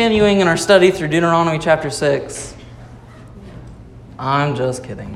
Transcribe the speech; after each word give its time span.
continuing 0.00 0.40
in 0.40 0.48
our 0.48 0.56
study 0.56 0.90
through 0.90 1.08
Deuteronomy 1.08 1.58
chapter 1.58 1.90
6. 1.90 2.54
I'm 4.18 4.56
just 4.56 4.82
kidding. 4.82 5.14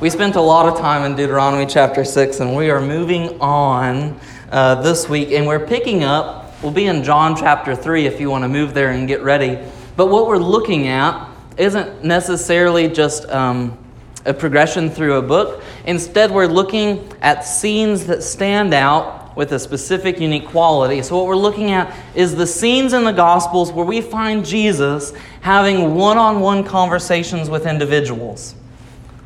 We 0.00 0.08
spent 0.08 0.34
a 0.34 0.40
lot 0.40 0.66
of 0.66 0.78
time 0.78 1.04
in 1.04 1.14
Deuteronomy 1.14 1.66
chapter 1.66 2.06
6, 2.06 2.40
and 2.40 2.56
we 2.56 2.70
are 2.70 2.80
moving 2.80 3.38
on 3.38 4.18
uh, 4.50 4.76
this 4.76 5.10
week, 5.10 5.32
and 5.32 5.46
we're 5.46 5.66
picking 5.66 6.04
up. 6.04 6.54
We'll 6.62 6.72
be 6.72 6.86
in 6.86 7.04
John 7.04 7.36
chapter 7.36 7.76
3 7.76 8.06
if 8.06 8.18
you 8.18 8.30
want 8.30 8.44
to 8.44 8.48
move 8.48 8.72
there 8.72 8.92
and 8.92 9.06
get 9.06 9.20
ready. 9.20 9.58
But 9.94 10.06
what 10.06 10.26
we're 10.26 10.38
looking 10.38 10.88
at 10.88 11.28
isn't 11.58 12.02
necessarily 12.02 12.88
just 12.88 13.28
um, 13.28 13.76
a 14.24 14.32
progression 14.32 14.88
through 14.88 15.16
a 15.16 15.22
book. 15.22 15.62
Instead, 15.84 16.30
we're 16.30 16.46
looking 16.46 17.12
at 17.20 17.42
scenes 17.42 18.06
that 18.06 18.22
stand 18.22 18.72
out 18.72 19.17
with 19.38 19.52
a 19.52 19.58
specific 19.58 20.18
unique 20.18 20.48
quality. 20.48 21.00
So, 21.00 21.16
what 21.16 21.26
we're 21.26 21.36
looking 21.36 21.70
at 21.70 21.94
is 22.16 22.34
the 22.34 22.44
scenes 22.44 22.92
in 22.92 23.04
the 23.04 23.12
Gospels 23.12 23.70
where 23.70 23.86
we 23.86 24.00
find 24.00 24.44
Jesus 24.44 25.12
having 25.42 25.94
one 25.94 26.18
on 26.18 26.40
one 26.40 26.64
conversations 26.64 27.48
with 27.48 27.64
individuals. 27.64 28.56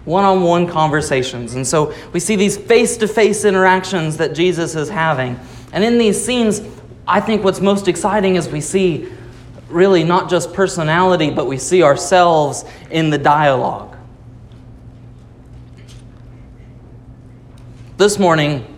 One 0.05 0.25
on 0.25 0.43
one 0.43 0.67
conversations. 0.67 1.55
And 1.55 1.67
so 1.67 1.95
we 2.13 2.21
see 2.21 2.37
these 2.37 2.59
face 2.59 2.99
to 2.99 3.09
face 3.09 3.47
interactions 3.47 4.19
that 4.19 4.35
Jesus 4.35 4.75
is 4.75 4.91
having. 4.91 5.41
And 5.73 5.83
in 5.83 5.97
these 5.97 6.23
scenes, 6.23 6.61
I 7.09 7.19
think 7.19 7.43
what's 7.43 7.61
most 7.61 7.89
exciting 7.89 8.37
is 8.37 8.51
we 8.51 8.61
see 8.61 9.11
really 9.71 10.05
not 10.05 10.29
just 10.29 10.53
personality, 10.53 11.31
but 11.31 11.47
we 11.47 11.57
see 11.57 11.83
ourselves 11.83 12.67
in 12.91 13.09
the 13.09 13.17
dialogue. 13.17 13.97
This 17.97 18.19
morning, 18.19 18.72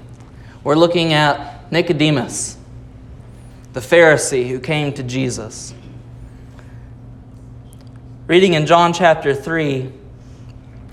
we're 0.64 0.74
looking 0.74 1.12
at 1.12 1.70
Nicodemus, 1.70 2.56
the 3.74 3.80
Pharisee 3.80 4.48
who 4.48 4.58
came 4.58 4.94
to 4.94 5.02
Jesus. 5.02 5.74
Reading 8.26 8.54
in 8.54 8.64
John 8.64 8.94
chapter 8.94 9.34
3, 9.34 9.92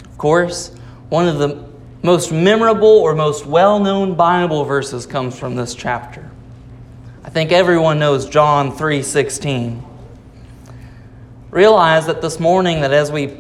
of 0.04 0.18
course, 0.18 0.76
one 1.08 1.30
of 1.30 1.40
the 1.40 1.66
most 2.04 2.34
memorable 2.34 2.88
or 2.88 3.16
most 3.16 3.46
well 3.46 3.80
known 3.80 4.16
Bible 4.16 4.66
verses 4.66 5.06
comes 5.06 5.40
from 5.40 5.56
this 5.56 5.74
chapter. 5.74 6.30
I 7.24 7.30
think 7.30 7.54
everyone 7.54 8.00
knows 8.00 8.28
John 8.28 8.74
3:16. 8.74 9.84
Realize 11.50 12.08
that 12.08 12.22
this 12.22 12.40
morning 12.40 12.82
that 12.82 12.92
as 12.92 13.12
we 13.12 13.38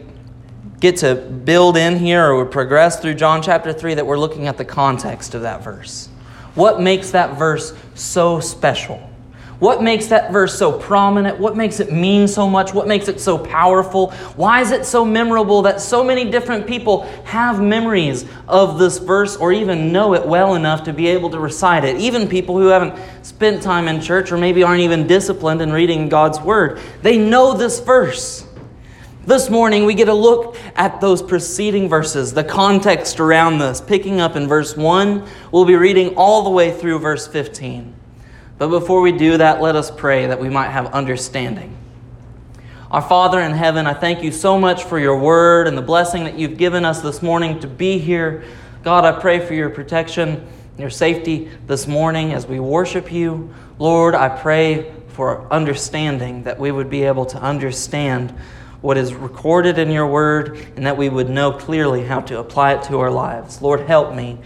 get 0.79 0.97
to 0.97 1.15
build 1.15 1.75
in 1.75 1.97
here 1.97 2.31
or 2.31 2.45
progress 2.45 2.99
through 2.99 3.15
John 3.15 3.41
chapter 3.41 3.73
3 3.73 3.95
that 3.95 4.05
we're 4.05 4.17
looking 4.17 4.47
at 4.47 4.57
the 4.57 4.65
context 4.65 5.35
of 5.35 5.41
that 5.41 5.63
verse. 5.63 6.09
What 6.55 6.81
makes 6.81 7.11
that 7.11 7.37
verse 7.37 7.73
so 7.95 8.39
special? 8.39 9.07
What 9.61 9.83
makes 9.83 10.07
that 10.07 10.31
verse 10.31 10.57
so 10.57 10.71
prominent? 10.71 11.39
What 11.39 11.55
makes 11.55 11.79
it 11.79 11.91
mean 11.91 12.27
so 12.27 12.49
much? 12.49 12.73
What 12.73 12.87
makes 12.87 13.07
it 13.07 13.19
so 13.19 13.37
powerful? 13.37 14.09
Why 14.35 14.59
is 14.61 14.71
it 14.71 14.87
so 14.87 15.05
memorable 15.05 15.61
that 15.61 15.79
so 15.79 16.03
many 16.03 16.31
different 16.31 16.65
people 16.65 17.03
have 17.25 17.61
memories 17.61 18.25
of 18.47 18.79
this 18.79 18.97
verse 18.97 19.37
or 19.37 19.53
even 19.53 19.93
know 19.93 20.15
it 20.15 20.25
well 20.25 20.55
enough 20.55 20.83
to 20.85 20.93
be 20.93 21.05
able 21.05 21.29
to 21.29 21.39
recite 21.39 21.83
it? 21.83 21.97
Even 21.97 22.27
people 22.27 22.57
who 22.57 22.69
haven't 22.69 22.99
spent 23.23 23.61
time 23.61 23.87
in 23.87 24.01
church 24.01 24.31
or 24.31 24.37
maybe 24.39 24.63
aren't 24.63 24.81
even 24.81 25.05
disciplined 25.05 25.61
in 25.61 25.71
reading 25.71 26.09
God's 26.09 26.41
Word, 26.41 26.79
they 27.03 27.19
know 27.19 27.53
this 27.53 27.79
verse. 27.79 28.43
This 29.31 29.49
morning, 29.49 29.85
we 29.85 29.93
get 29.93 30.09
a 30.09 30.13
look 30.13 30.57
at 30.75 30.99
those 30.99 31.21
preceding 31.21 31.87
verses, 31.87 32.33
the 32.33 32.43
context 32.43 33.17
around 33.21 33.59
this. 33.59 33.79
Picking 33.79 34.19
up 34.19 34.35
in 34.35 34.45
verse 34.45 34.75
1, 34.75 35.25
we'll 35.53 35.63
be 35.63 35.77
reading 35.77 36.15
all 36.17 36.43
the 36.43 36.49
way 36.49 36.77
through 36.77 36.99
verse 36.99 37.29
15. 37.29 37.95
But 38.57 38.67
before 38.67 38.99
we 38.99 39.13
do 39.13 39.37
that, 39.37 39.61
let 39.61 39.77
us 39.77 39.89
pray 39.89 40.25
that 40.27 40.41
we 40.41 40.49
might 40.49 40.71
have 40.71 40.87
understanding. 40.87 41.77
Our 42.91 43.01
Father 43.01 43.39
in 43.39 43.53
heaven, 43.53 43.87
I 43.87 43.93
thank 43.93 44.21
you 44.21 44.33
so 44.33 44.59
much 44.59 44.83
for 44.83 44.99
your 44.99 45.17
word 45.17 45.65
and 45.65 45.77
the 45.77 45.81
blessing 45.81 46.25
that 46.25 46.37
you've 46.37 46.57
given 46.57 46.83
us 46.83 46.99
this 46.99 47.21
morning 47.21 47.61
to 47.61 47.67
be 47.67 47.99
here. 47.99 48.43
God, 48.83 49.05
I 49.05 49.17
pray 49.17 49.39
for 49.39 49.53
your 49.53 49.69
protection, 49.69 50.45
your 50.77 50.89
safety 50.89 51.49
this 51.67 51.87
morning 51.87 52.33
as 52.33 52.47
we 52.47 52.59
worship 52.59 53.09
you. 53.09 53.53
Lord, 53.79 54.13
I 54.13 54.27
pray 54.27 54.91
for 55.07 55.47
understanding 55.53 56.43
that 56.43 56.59
we 56.59 56.73
would 56.73 56.89
be 56.89 57.03
able 57.03 57.27
to 57.27 57.41
understand 57.41 58.37
what 58.81 58.97
is 58.97 59.13
recorded 59.13 59.77
in 59.77 59.91
your 59.91 60.07
word 60.07 60.57
and 60.75 60.85
that 60.85 60.97
we 60.97 61.07
would 61.07 61.29
know 61.29 61.51
clearly 61.51 62.03
how 62.03 62.19
to 62.21 62.39
apply 62.39 62.73
it 62.73 62.83
to 62.83 62.99
our 62.99 63.11
lives. 63.11 63.61
Lord, 63.61 63.81
help 63.81 64.15
me. 64.15 64.39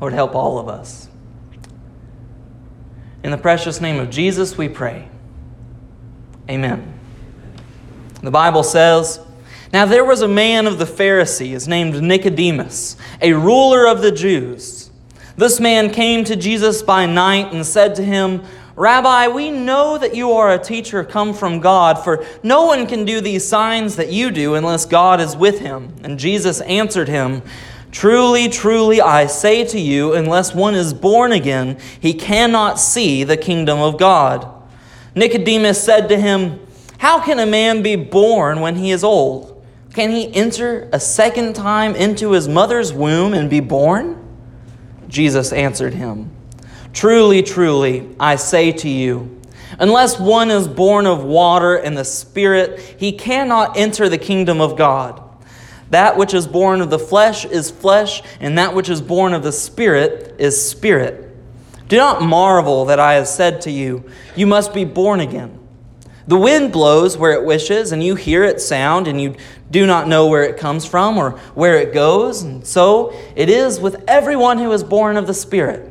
Lord, 0.00 0.12
help 0.12 0.34
all 0.34 0.58
of 0.58 0.68
us. 0.68 1.08
In 3.22 3.30
the 3.30 3.38
precious 3.38 3.80
name 3.80 3.98
of 3.98 4.10
Jesus, 4.10 4.56
we 4.56 4.68
pray. 4.68 5.08
Amen. 6.48 6.98
The 8.22 8.30
Bible 8.30 8.62
says, 8.62 9.20
Now 9.72 9.86
there 9.86 10.04
was 10.04 10.22
a 10.22 10.28
man 10.28 10.66
of 10.66 10.78
the 10.78 10.86
Pharisees 10.86 11.68
named 11.68 12.00
Nicodemus, 12.02 12.96
a 13.20 13.32
ruler 13.32 13.86
of 13.86 14.02
the 14.02 14.12
Jews. 14.12 14.90
This 15.36 15.60
man 15.60 15.90
came 15.90 16.24
to 16.24 16.34
Jesus 16.34 16.82
by 16.82 17.06
night 17.06 17.52
and 17.52 17.64
said 17.64 17.94
to 17.96 18.04
him, 18.04 18.42
Rabbi, 18.78 19.26
we 19.26 19.50
know 19.50 19.98
that 19.98 20.14
you 20.14 20.30
are 20.32 20.52
a 20.52 20.58
teacher 20.58 21.02
come 21.02 21.34
from 21.34 21.58
God, 21.58 22.04
for 22.04 22.24
no 22.44 22.66
one 22.66 22.86
can 22.86 23.04
do 23.04 23.20
these 23.20 23.44
signs 23.44 23.96
that 23.96 24.12
you 24.12 24.30
do 24.30 24.54
unless 24.54 24.86
God 24.86 25.20
is 25.20 25.36
with 25.36 25.58
him. 25.58 25.96
And 26.04 26.16
Jesus 26.16 26.60
answered 26.60 27.08
him, 27.08 27.42
Truly, 27.90 28.48
truly, 28.48 29.00
I 29.00 29.26
say 29.26 29.64
to 29.64 29.80
you, 29.80 30.14
unless 30.14 30.54
one 30.54 30.76
is 30.76 30.94
born 30.94 31.32
again, 31.32 31.80
he 31.98 32.14
cannot 32.14 32.78
see 32.78 33.24
the 33.24 33.36
kingdom 33.36 33.80
of 33.80 33.98
God. 33.98 34.48
Nicodemus 35.16 35.82
said 35.82 36.08
to 36.10 36.16
him, 36.16 36.60
How 36.98 37.20
can 37.20 37.40
a 37.40 37.46
man 37.46 37.82
be 37.82 37.96
born 37.96 38.60
when 38.60 38.76
he 38.76 38.92
is 38.92 39.02
old? 39.02 39.66
Can 39.94 40.12
he 40.12 40.32
enter 40.32 40.88
a 40.92 41.00
second 41.00 41.56
time 41.56 41.96
into 41.96 42.30
his 42.30 42.46
mother's 42.46 42.92
womb 42.92 43.34
and 43.34 43.50
be 43.50 43.58
born? 43.58 44.24
Jesus 45.08 45.52
answered 45.52 45.94
him, 45.94 46.30
Truly, 46.92 47.42
truly, 47.42 48.08
I 48.18 48.36
say 48.36 48.72
to 48.72 48.88
you, 48.88 49.40
unless 49.78 50.18
one 50.18 50.50
is 50.50 50.66
born 50.66 51.06
of 51.06 51.24
water 51.24 51.76
and 51.76 51.96
the 51.96 52.04
Spirit, 52.04 52.80
he 52.98 53.12
cannot 53.12 53.76
enter 53.76 54.08
the 54.08 54.18
kingdom 54.18 54.60
of 54.60 54.76
God. 54.76 55.22
That 55.90 56.16
which 56.16 56.34
is 56.34 56.46
born 56.46 56.80
of 56.80 56.90
the 56.90 56.98
flesh 56.98 57.44
is 57.44 57.70
flesh, 57.70 58.22
and 58.40 58.58
that 58.58 58.74
which 58.74 58.88
is 58.88 59.00
born 59.00 59.32
of 59.32 59.42
the 59.42 59.52
Spirit 59.52 60.36
is 60.38 60.68
spirit. 60.70 61.24
Do 61.88 61.96
not 61.96 62.20
marvel 62.20 62.84
that 62.86 63.00
I 63.00 63.14
have 63.14 63.28
said 63.28 63.62
to 63.62 63.70
you, 63.70 64.04
You 64.36 64.46
must 64.46 64.74
be 64.74 64.84
born 64.84 65.20
again. 65.20 65.58
The 66.26 66.36
wind 66.36 66.72
blows 66.72 67.16
where 67.16 67.32
it 67.32 67.44
wishes, 67.44 67.90
and 67.90 68.04
you 68.04 68.14
hear 68.14 68.44
its 68.44 68.66
sound, 68.66 69.08
and 69.08 69.18
you 69.18 69.36
do 69.70 69.86
not 69.86 70.08
know 70.08 70.26
where 70.26 70.42
it 70.42 70.58
comes 70.58 70.84
from 70.84 71.16
or 71.16 71.30
where 71.54 71.76
it 71.76 71.94
goes. 71.94 72.42
And 72.42 72.66
so 72.66 73.14
it 73.34 73.48
is 73.48 73.80
with 73.80 74.04
everyone 74.06 74.58
who 74.58 74.70
is 74.72 74.84
born 74.84 75.16
of 75.16 75.26
the 75.26 75.32
Spirit. 75.32 75.90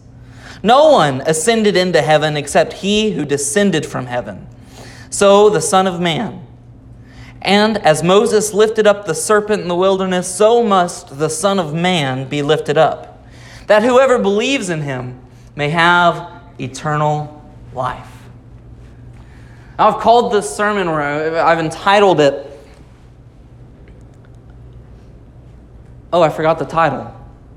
No 0.63 0.91
one 0.91 1.21
ascended 1.21 1.75
into 1.75 2.01
heaven 2.01 2.37
except 2.37 2.73
he 2.73 3.11
who 3.11 3.25
descended 3.25 3.85
from 3.85 4.05
heaven. 4.05 4.47
So 5.09 5.49
the 5.49 5.61
Son 5.61 5.87
of 5.87 5.99
Man. 5.99 6.45
And 7.41 7.77
as 7.79 8.03
Moses 8.03 8.53
lifted 8.53 8.85
up 8.85 9.05
the 9.05 9.15
serpent 9.15 9.63
in 9.63 9.67
the 9.67 9.75
wilderness, 9.75 10.33
so 10.33 10.63
must 10.63 11.17
the 11.17 11.29
Son 11.29 11.59
of 11.59 11.73
Man 11.73 12.29
be 12.29 12.43
lifted 12.43 12.77
up, 12.77 13.25
that 13.65 13.81
whoever 13.81 14.19
believes 14.19 14.69
in 14.69 14.81
him 14.81 15.19
may 15.55 15.69
have 15.69 16.31
eternal 16.59 17.43
life. 17.73 18.07
I've 19.79 19.99
called 19.99 20.31
this 20.31 20.55
sermon, 20.55 20.87
or 20.87 21.01
I've 21.01 21.59
entitled 21.59 22.19
it, 22.19 22.47
Oh, 26.13 26.21
I 26.21 26.29
forgot 26.29 26.59
the 26.59 26.65
title. 26.65 27.05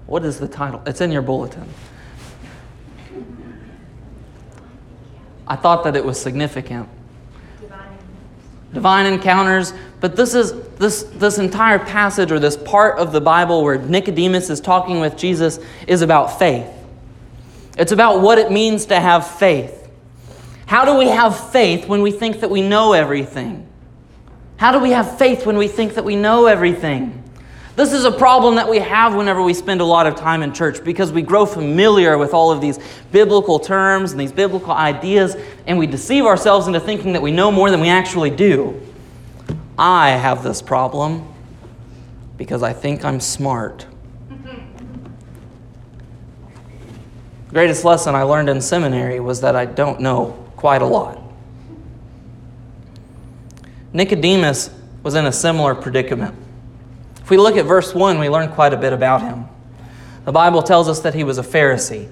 What 0.06 0.24
is 0.24 0.38
the 0.38 0.46
title? 0.46 0.80
It's 0.86 1.00
in 1.00 1.10
your 1.10 1.22
bulletin. 1.22 1.68
I 5.46 5.56
thought 5.56 5.84
that 5.84 5.96
it 5.96 6.04
was 6.04 6.20
significant. 6.20 6.88
Divine, 7.60 7.98
Divine 8.72 9.06
encounters, 9.06 9.72
but 10.00 10.16
this 10.16 10.34
is 10.34 10.52
this 10.76 11.04
this 11.04 11.38
entire 11.38 11.78
passage 11.78 12.32
or 12.32 12.38
this 12.38 12.56
part 12.56 12.98
of 12.98 13.12
the 13.12 13.20
Bible 13.20 13.62
where 13.62 13.78
Nicodemus 13.78 14.50
is 14.50 14.60
talking 14.60 15.00
with 15.00 15.16
Jesus 15.16 15.58
is 15.86 16.02
about 16.02 16.38
faith. 16.38 16.68
It's 17.76 17.92
about 17.92 18.20
what 18.20 18.38
it 18.38 18.52
means 18.52 18.86
to 18.86 19.00
have 19.00 19.26
faith. 19.26 19.80
How 20.66 20.84
do 20.84 20.96
we 20.96 21.08
have 21.08 21.50
faith 21.50 21.88
when 21.88 22.02
we 22.02 22.10
think 22.10 22.40
that 22.40 22.50
we 22.50 22.62
know 22.62 22.92
everything? 22.92 23.68
How 24.56 24.72
do 24.72 24.78
we 24.78 24.90
have 24.90 25.18
faith 25.18 25.44
when 25.44 25.58
we 25.58 25.68
think 25.68 25.94
that 25.94 26.04
we 26.04 26.16
know 26.16 26.46
everything? 26.46 27.23
This 27.76 27.92
is 27.92 28.04
a 28.04 28.12
problem 28.12 28.54
that 28.54 28.68
we 28.68 28.78
have 28.78 29.16
whenever 29.16 29.42
we 29.42 29.52
spend 29.52 29.80
a 29.80 29.84
lot 29.84 30.06
of 30.06 30.14
time 30.14 30.42
in 30.42 30.52
church 30.52 30.84
because 30.84 31.10
we 31.10 31.22
grow 31.22 31.44
familiar 31.44 32.16
with 32.16 32.32
all 32.32 32.52
of 32.52 32.60
these 32.60 32.78
biblical 33.10 33.58
terms 33.58 34.12
and 34.12 34.20
these 34.20 34.30
biblical 34.30 34.70
ideas, 34.70 35.36
and 35.66 35.76
we 35.76 35.88
deceive 35.88 36.24
ourselves 36.24 36.68
into 36.68 36.78
thinking 36.78 37.14
that 37.14 37.22
we 37.22 37.32
know 37.32 37.50
more 37.50 37.72
than 37.72 37.80
we 37.80 37.88
actually 37.88 38.30
do. 38.30 38.80
I 39.76 40.10
have 40.10 40.44
this 40.44 40.62
problem 40.62 41.26
because 42.36 42.62
I 42.62 42.72
think 42.72 43.04
I'm 43.04 43.18
smart. 43.18 43.86
The 44.28 44.60
greatest 47.50 47.84
lesson 47.84 48.14
I 48.14 48.22
learned 48.22 48.48
in 48.48 48.60
seminary 48.60 49.18
was 49.18 49.40
that 49.40 49.56
I 49.56 49.64
don't 49.64 50.00
know 50.00 50.30
quite 50.56 50.80
a 50.80 50.86
lot. 50.86 51.20
Nicodemus 53.92 54.70
was 55.02 55.16
in 55.16 55.26
a 55.26 55.32
similar 55.32 55.74
predicament. 55.74 56.36
If 57.24 57.30
we 57.30 57.38
look 57.38 57.56
at 57.56 57.64
verse 57.64 57.94
1, 57.94 58.18
we 58.18 58.28
learn 58.28 58.50
quite 58.50 58.74
a 58.74 58.76
bit 58.76 58.92
about 58.92 59.22
him. 59.22 59.46
The 60.26 60.32
Bible 60.32 60.62
tells 60.62 60.90
us 60.90 61.00
that 61.00 61.14
he 61.14 61.24
was 61.24 61.38
a 61.38 61.42
Pharisee. 61.42 62.10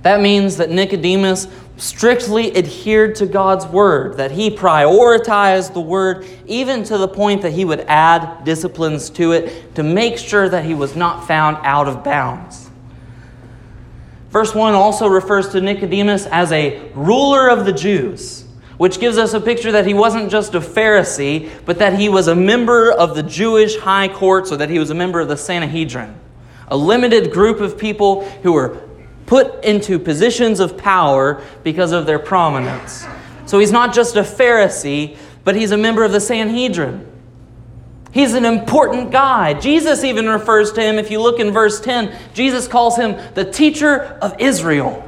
That 0.00 0.22
means 0.22 0.56
that 0.56 0.70
Nicodemus 0.70 1.48
strictly 1.76 2.56
adhered 2.56 3.14
to 3.16 3.26
God's 3.26 3.66
word, 3.66 4.16
that 4.16 4.30
he 4.30 4.48
prioritized 4.48 5.74
the 5.74 5.82
word 5.82 6.26
even 6.46 6.82
to 6.84 6.96
the 6.96 7.06
point 7.06 7.42
that 7.42 7.52
he 7.52 7.66
would 7.66 7.80
add 7.88 8.42
disciplines 8.44 9.10
to 9.10 9.32
it 9.32 9.74
to 9.74 9.82
make 9.82 10.16
sure 10.16 10.48
that 10.48 10.64
he 10.64 10.72
was 10.72 10.96
not 10.96 11.26
found 11.26 11.58
out 11.60 11.86
of 11.86 12.02
bounds. 12.02 12.70
Verse 14.30 14.54
1 14.54 14.72
also 14.72 15.08
refers 15.08 15.50
to 15.50 15.60
Nicodemus 15.60 16.24
as 16.24 16.52
a 16.52 16.90
ruler 16.94 17.50
of 17.50 17.66
the 17.66 17.72
Jews 17.74 18.47
which 18.78 18.98
gives 18.98 19.18
us 19.18 19.34
a 19.34 19.40
picture 19.40 19.72
that 19.72 19.86
he 19.86 19.92
wasn't 19.92 20.30
just 20.30 20.54
a 20.54 20.60
Pharisee, 20.60 21.50
but 21.66 21.78
that 21.80 21.98
he 21.98 22.08
was 22.08 22.28
a 22.28 22.34
member 22.34 22.90
of 22.90 23.14
the 23.14 23.22
Jewish 23.22 23.76
high 23.76 24.08
court, 24.08 24.46
so 24.46 24.56
that 24.56 24.70
he 24.70 24.78
was 24.78 24.90
a 24.90 24.94
member 24.94 25.20
of 25.20 25.28
the 25.28 25.36
Sanhedrin, 25.36 26.14
a 26.68 26.76
limited 26.76 27.32
group 27.32 27.60
of 27.60 27.76
people 27.76 28.24
who 28.42 28.52
were 28.52 28.80
put 29.26 29.62
into 29.64 29.98
positions 29.98 30.58
of 30.58 30.78
power 30.78 31.42
because 31.62 31.92
of 31.92 32.06
their 32.06 32.18
prominence. 32.18 33.06
So 33.46 33.58
he's 33.58 33.72
not 33.72 33.94
just 33.94 34.16
a 34.16 34.22
Pharisee, 34.22 35.16
but 35.44 35.54
he's 35.54 35.70
a 35.70 35.76
member 35.76 36.04
of 36.04 36.12
the 36.12 36.20
Sanhedrin. 36.20 37.06
He's 38.12 38.34
an 38.34 38.44
important 38.44 39.10
guy. 39.10 39.54
Jesus 39.54 40.02
even 40.02 40.28
refers 40.28 40.72
to 40.72 40.82
him, 40.82 40.98
if 40.98 41.10
you 41.10 41.20
look 41.20 41.40
in 41.40 41.50
verse 41.50 41.80
10, 41.80 42.16
Jesus 42.32 42.66
calls 42.66 42.96
him 42.96 43.18
the 43.34 43.44
teacher 43.44 44.18
of 44.22 44.34
Israel. 44.38 45.07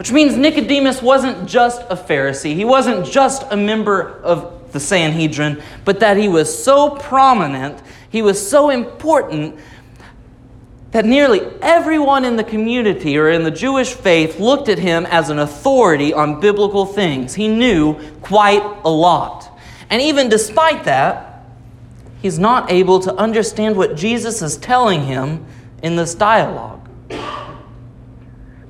Which 0.00 0.12
means 0.12 0.34
Nicodemus 0.34 1.02
wasn't 1.02 1.46
just 1.46 1.82
a 1.90 1.94
Pharisee, 1.94 2.54
he 2.54 2.64
wasn't 2.64 3.04
just 3.04 3.44
a 3.50 3.56
member 3.56 4.18
of 4.22 4.72
the 4.72 4.80
Sanhedrin, 4.80 5.62
but 5.84 6.00
that 6.00 6.16
he 6.16 6.26
was 6.26 6.64
so 6.64 6.96
prominent, 6.96 7.82
he 8.08 8.22
was 8.22 8.48
so 8.48 8.70
important 8.70 9.60
that 10.92 11.04
nearly 11.04 11.42
everyone 11.60 12.24
in 12.24 12.36
the 12.36 12.44
community 12.44 13.18
or 13.18 13.28
in 13.28 13.44
the 13.44 13.50
Jewish 13.50 13.92
faith 13.92 14.40
looked 14.40 14.70
at 14.70 14.78
him 14.78 15.04
as 15.04 15.28
an 15.28 15.38
authority 15.38 16.14
on 16.14 16.40
biblical 16.40 16.86
things. 16.86 17.34
He 17.34 17.48
knew 17.48 18.00
quite 18.22 18.64
a 18.86 18.90
lot. 18.90 19.54
And 19.90 20.00
even 20.00 20.30
despite 20.30 20.84
that, 20.84 21.44
he's 22.22 22.38
not 22.38 22.72
able 22.72 23.00
to 23.00 23.14
understand 23.16 23.76
what 23.76 23.96
Jesus 23.96 24.40
is 24.40 24.56
telling 24.56 25.04
him 25.04 25.44
in 25.82 25.96
this 25.96 26.14
dialogue. 26.14 26.88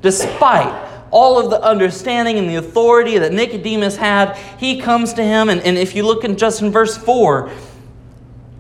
Despite 0.03 0.90
all 1.11 1.39
of 1.39 1.51
the 1.51 1.61
understanding 1.63 2.39
and 2.39 2.49
the 2.49 2.57
authority 2.57 3.19
that 3.19 3.33
Nicodemus 3.33 3.97
had, 3.97 4.37
he 4.59 4.81
comes 4.81 5.13
to 5.15 5.23
him. 5.23 5.49
And, 5.49 5.61
and 5.63 5.77
if 5.77 5.95
you 5.95 6.05
look 6.05 6.25
in 6.25 6.37
just 6.37 6.63
in 6.63 6.71
verse 6.71 6.97
4, 6.97 7.51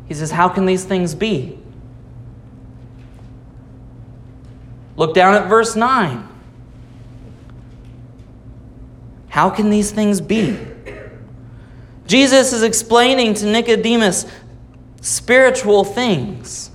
he 0.09 0.15
says, 0.15 0.31
How 0.31 0.49
can 0.49 0.67
these 0.67 0.85
things 0.85 1.15
be? 1.15 1.59
Look 4.97 5.15
down 5.15 5.35
at 5.35 5.49
verse 5.49 5.77
9. 5.77 6.29
How 9.29 9.49
can 9.49 9.71
these 9.71 9.93
things 9.93 10.21
be? 10.21 10.59
Jesus 12.07 12.53
is 12.53 12.65
explaining 12.65 13.35
to 13.35 13.47
Nicodemus 13.47 14.27
spiritual 15.01 15.85
things. 15.85 16.70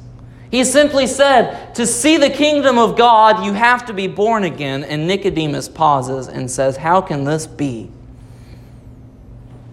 He 0.56 0.63
simply 0.63 1.06
said, 1.06 1.75
To 1.75 1.86
see 1.86 2.16
the 2.16 2.30
kingdom 2.30 2.78
of 2.78 2.96
God, 2.96 3.44
you 3.44 3.52
have 3.52 3.86
to 3.88 3.94
be 3.94 4.07
born 4.07 4.46
again. 4.46 4.86
And 4.86 5.06
Nicodemus 5.06 5.68
pauses 5.68 6.30
and 6.30 6.50
says, 6.50 6.78
How 6.78 7.02
can 7.02 7.25
this 7.25 7.46
be? 7.46 7.92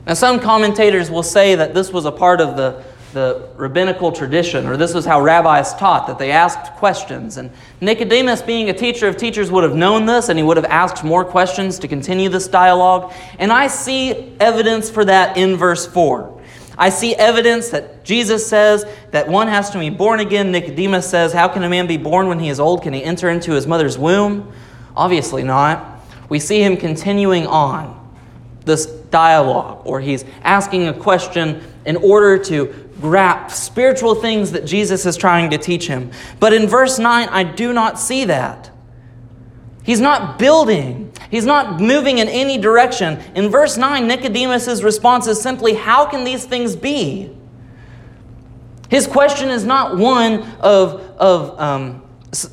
Now, 0.09 0.15
some 0.15 0.41
commentators 0.41 1.09
will 1.09 1.23
say 1.23 1.55
that 1.55 1.73
this 1.73 1.93
was 1.93 2.05
a 2.05 2.11
part 2.11 2.41
of 2.41 2.57
the, 2.57 2.83
the 3.13 3.49
rabbinical 3.55 4.11
tradition, 4.11 4.67
or 4.67 4.77
this 4.77 4.93
was 4.93 5.05
how 5.05 5.21
rabbis 5.21 5.73
taught, 5.75 6.09
that 6.09 6.19
they 6.19 6.33
asked 6.33 6.73
questions. 6.73 7.37
And 7.37 7.53
Nicodemus, 7.81 8.43
being 8.43 8.69
a 8.69 8.75
teacher 8.75 9.07
of 9.07 9.17
teachers, 9.17 9.53
would 9.53 9.63
have 9.63 9.77
known 9.77 10.05
this, 10.07 10.31
and 10.31 10.37
he 10.37 10.43
would 10.43 10.57
have 10.57 10.67
asked 10.67 11.05
more 11.05 11.25
questions 11.25 11.79
to 11.79 11.87
continue 11.87 12.29
this 12.29 12.49
dialogue. 12.49 13.13
And 13.39 13.53
I 13.53 13.69
see 13.69 14.35
evidence 14.41 14.91
for 14.91 15.05
that 15.05 15.37
in 15.37 15.55
verse 15.55 15.87
4. 15.87 16.42
I 16.79 16.89
see 16.89 17.15
evidence 17.15 17.69
that 17.71 18.05
Jesus 18.05 18.47
says 18.47 18.85
that 19.11 19.29
one 19.29 19.49
has 19.49 19.71
to 19.71 19.79
be 19.79 19.91
born 19.91 20.21
again. 20.21 20.51
Nicodemus 20.53 21.09
says, 21.09 21.33
How 21.33 21.49
can 21.49 21.63
a 21.63 21.69
man 21.69 21.87
be 21.87 21.97
born 21.97 22.29
when 22.29 22.39
he 22.39 22.49
is 22.49 22.59
old? 22.59 22.83
Can 22.83 22.93
he 22.93 23.05
enter 23.05 23.29
into 23.29 23.53
his 23.53 23.67
mother's 23.67 23.99
womb? 23.99 24.53
Obviously 24.97 25.43
not. 25.43 26.01
We 26.29 26.39
see 26.39 26.63
him 26.63 26.77
continuing 26.77 27.47
on 27.47 27.99
this 28.65 28.87
dialogue, 28.87 29.83
or 29.85 30.01
he's 30.01 30.25
asking 30.43 30.89
a 30.89 30.95
question 30.95 31.63
in 31.85 31.97
order 31.97 32.43
to 32.45 32.91
grasp 33.01 33.57
spiritual 33.57 34.15
things 34.15 34.53
that 34.53 34.65
Jesus 34.65 35.05
is 35.05 35.17
trying 35.17 35.51
to 35.51 35.59
teach 35.59 35.87
him. 35.87 36.11
But 36.41 36.53
in 36.53 36.69
verse 36.69 36.99
9, 36.99 37.29
I 37.29 37.43
do 37.45 37.73
not 37.73 37.99
see 37.99 38.25
that. 38.25 38.71
He's 39.83 40.01
not 40.01 40.39
building. 40.39 41.13
He's 41.31 41.47
not 41.47 41.81
moving 41.81 42.19
in 42.19 42.29
any 42.29 42.59
direction. 42.59 43.21
In 43.35 43.49
verse 43.49 43.77
9, 43.77 44.07
Nicodemus' 44.07 44.83
response 44.83 45.27
is 45.27 45.41
simply, 45.41 45.75
How 45.75 46.07
can 46.07 46.25
these 46.25 46.45
things 46.45 46.77
be? 46.77 47.37
His 48.89 49.07
question 49.07 49.49
is 49.49 49.65
not 49.65 49.97
one 49.97 50.43
of, 50.61 51.01
of 51.19 51.59
um, 51.59 52.03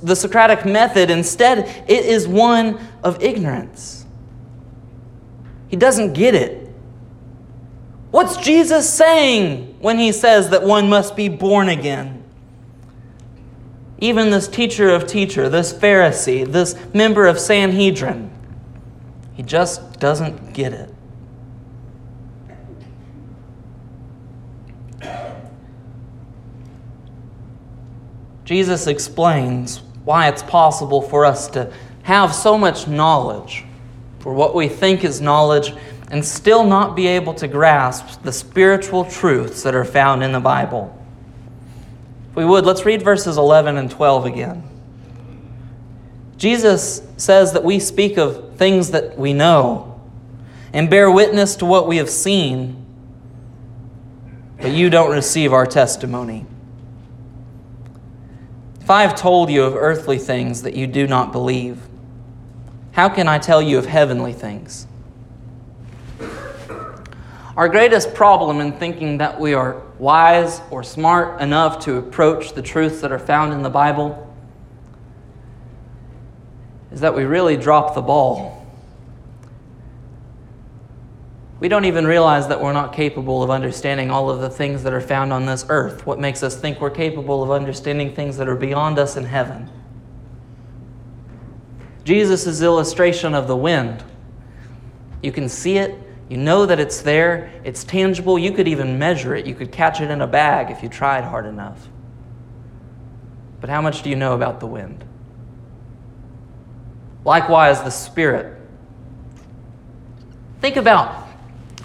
the 0.01 0.15
Socratic 0.15 0.65
method. 0.65 1.11
Instead, 1.11 1.67
it 1.87 2.05
is 2.05 2.27
one 2.27 2.79
of 3.03 3.21
ignorance. 3.21 4.05
He 5.67 5.75
doesn't 5.75 6.13
get 6.13 6.33
it. 6.33 6.69
What's 8.11 8.37
Jesus 8.37 8.91
saying 8.91 9.77
when 9.81 9.99
he 9.99 10.11
says 10.11 10.49
that 10.49 10.63
one 10.63 10.89
must 10.89 11.15
be 11.15 11.29
born 11.29 11.69
again? 11.69 12.18
Even 14.01 14.29
this 14.29 14.47
teacher 14.47 14.89
of 14.89 15.07
teacher, 15.07 15.49
this 15.49 15.73
Pharisee, 15.73 16.49
this 16.49 16.75
member 16.93 17.27
of 17.27 17.37
Sanhedrin, 17.37 18.31
he 19.33 19.43
just 19.43 19.99
doesn't 19.99 20.53
get 20.53 20.73
it. 20.73 20.93
Jesus 28.45 28.87
explains 28.87 29.81
why 30.05 30.27
it's 30.27 30.41
possible 30.41 31.01
for 31.01 31.23
us 31.23 31.47
to 31.49 31.71
have 32.01 32.33
so 32.33 32.57
much 32.57 32.87
knowledge, 32.87 33.63
for 34.19 34.33
what 34.33 34.55
we 34.55 34.67
think 34.67 35.03
is 35.03 35.21
knowledge, 35.21 35.73
and 36.09 36.25
still 36.25 36.63
not 36.63 36.95
be 36.95 37.05
able 37.05 37.33
to 37.35 37.47
grasp 37.47 38.23
the 38.23 38.31
spiritual 38.31 39.05
truths 39.05 39.61
that 39.61 39.75
are 39.75 39.85
found 39.85 40.23
in 40.23 40.31
the 40.31 40.39
Bible. 40.39 40.98
If 42.29 42.35
we 42.35 42.45
would, 42.45 42.65
let's 42.65 42.85
read 42.85 43.01
verses 43.01 43.37
11 43.37 43.77
and 43.77 43.89
12 43.89 44.25
again. 44.25 44.63
Jesus 46.37 47.01
says 47.17 47.53
that 47.53 47.63
we 47.63 47.79
speak 47.79 48.17
of 48.17 48.55
things 48.55 48.91
that 48.91 49.17
we 49.17 49.33
know 49.33 49.99
and 50.71 50.89
bear 50.89 51.11
witness 51.11 51.55
to 51.57 51.65
what 51.65 51.87
we 51.87 51.97
have 51.97 52.09
seen, 52.09 52.85
but 54.61 54.71
you 54.71 54.89
don't 54.89 55.11
receive 55.11 55.51
our 55.51 55.65
testimony. 55.65 56.45
If 58.79 58.89
I 58.89 59.01
have 59.01 59.15
told 59.15 59.49
you 59.49 59.63
of 59.63 59.75
earthly 59.75 60.17
things 60.17 60.61
that 60.63 60.75
you 60.75 60.87
do 60.87 61.07
not 61.07 61.31
believe, 61.31 61.81
how 62.91 63.09
can 63.09 63.27
I 63.27 63.37
tell 63.37 63.61
you 63.61 63.77
of 63.77 63.85
heavenly 63.85 64.33
things? 64.33 64.87
Our 67.55 67.67
greatest 67.67 68.13
problem 68.13 68.61
in 68.61 68.71
thinking 68.73 69.17
that 69.17 69.39
we 69.39 69.53
are 69.53 69.81
wise 69.99 70.61
or 70.71 70.81
smart 70.81 71.41
enough 71.41 71.79
to 71.85 71.97
approach 71.97 72.53
the 72.53 72.61
truths 72.61 73.01
that 73.01 73.11
are 73.11 73.19
found 73.19 73.53
in 73.53 73.61
the 73.61 73.69
Bible 73.69 74.25
is 76.91 77.01
that 77.01 77.13
we 77.13 77.23
really 77.23 77.57
drop 77.57 77.93
the 77.93 78.01
ball. 78.01 78.55
We 81.59 81.67
don't 81.67 81.85
even 81.85 82.07
realize 82.07 82.47
that 82.47 82.61
we're 82.61 82.73
not 82.73 82.93
capable 82.93 83.43
of 83.43 83.49
understanding 83.49 84.09
all 84.09 84.29
of 84.29 84.39
the 84.39 84.49
things 84.49 84.83
that 84.83 84.93
are 84.93 85.01
found 85.01 85.33
on 85.33 85.45
this 85.45 85.65
earth. 85.67 86.05
What 86.05 86.19
makes 86.19 86.41
us 86.41 86.55
think 86.55 86.79
we're 86.79 86.89
capable 86.89 87.43
of 87.43 87.51
understanding 87.51 88.15
things 88.15 88.37
that 88.37 88.47
are 88.47 88.55
beyond 88.55 88.97
us 88.97 89.17
in 89.17 89.25
heaven? 89.25 89.69
Jesus' 92.05 92.61
illustration 92.61 93.35
of 93.35 93.47
the 93.47 93.57
wind 93.57 94.03
You 95.21 95.33
can 95.33 95.49
see 95.49 95.77
it. 95.77 95.95
You 96.29 96.37
know 96.37 96.65
that 96.65 96.79
it's 96.79 97.01
there. 97.01 97.51
It's 97.63 97.83
tangible. 97.83 98.37
You 98.37 98.51
could 98.51 98.67
even 98.67 98.99
measure 98.99 99.35
it. 99.35 99.47
You 99.47 99.55
could 99.55 99.71
catch 99.71 99.99
it 99.99 100.11
in 100.11 100.21
a 100.21 100.27
bag 100.27 100.69
if 100.69 100.83
you 100.83 100.89
tried 100.89 101.23
hard 101.23 101.45
enough. 101.45 101.87
But 103.59 103.69
how 103.69 103.81
much 103.81 104.03
do 104.03 104.09
you 104.09 104.15
know 104.15 104.33
about 104.33 104.59
the 104.59 104.67
wind? 104.67 105.03
Likewise, 107.25 107.81
the 107.81 107.89
Spirit. 107.89 108.57
Think 110.61 110.77
about 110.77 111.27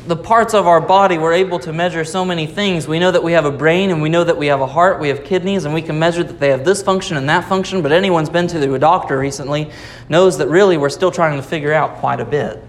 the 0.06 0.16
parts 0.16 0.52
of 0.52 0.66
our 0.66 0.80
body, 0.82 1.16
we're 1.16 1.32
able 1.32 1.58
to 1.60 1.72
measure 1.72 2.04
so 2.04 2.24
many 2.26 2.46
things. 2.46 2.86
We 2.86 2.98
know 2.98 3.10
that 3.10 3.22
we 3.22 3.32
have 3.32 3.46
a 3.46 3.50
brain 3.50 3.90
and 3.90 4.02
we 4.02 4.10
know 4.10 4.22
that 4.22 4.36
we 4.36 4.48
have 4.48 4.60
a 4.60 4.66
heart, 4.66 5.00
we 5.00 5.08
have 5.08 5.24
kidneys, 5.24 5.64
and 5.64 5.72
we 5.72 5.80
can 5.80 5.98
measure 5.98 6.22
that 6.22 6.38
they 6.38 6.50
have 6.50 6.64
this 6.64 6.82
function 6.82 7.16
and 7.16 7.26
that 7.30 7.48
function. 7.48 7.80
But 7.80 7.90
anyone's 7.90 8.28
been 8.28 8.46
to 8.48 8.74
a 8.74 8.78
doctor 8.78 9.18
recently 9.18 9.70
knows 10.10 10.36
that 10.38 10.48
really 10.48 10.76
we're 10.76 10.90
still 10.90 11.10
trying 11.10 11.36
to 11.36 11.42
figure 11.42 11.72
out 11.72 11.96
quite 11.96 12.20
a 12.20 12.24
bit. 12.24 12.62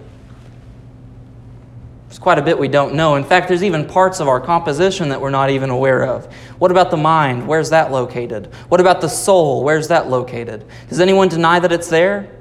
There's 2.16 2.24
quite 2.24 2.40
a 2.40 2.42
bit 2.42 2.58
we 2.58 2.70
don't 2.70 2.96
know. 2.96 3.16
In 3.16 3.26
fact, 3.26 3.50
there's 3.50 3.62
even 3.62 3.86
parts 3.86 4.22
of 4.22 4.30
our 4.30 4.40
composition 4.40 5.10
that 5.10 5.20
we're 5.20 5.30
not 5.30 5.50
even 5.50 5.70
aware 5.70 6.06
of. 6.06 6.34
What 6.60 6.72
about 6.72 6.90
the 6.90 6.96
mind? 6.96 7.46
Where's 7.46 7.72
that 7.72 7.92
located? 7.92 8.46
What 8.70 8.80
about 8.80 9.02
the 9.02 9.10
soul? 9.10 9.66
Where's 9.66 9.90
that 9.90 10.10
located? 10.10 10.64
Does 10.88 11.02
anyone 11.02 11.28
deny 11.28 11.60
that 11.60 11.74
it's 11.74 11.90
there? 11.90 12.32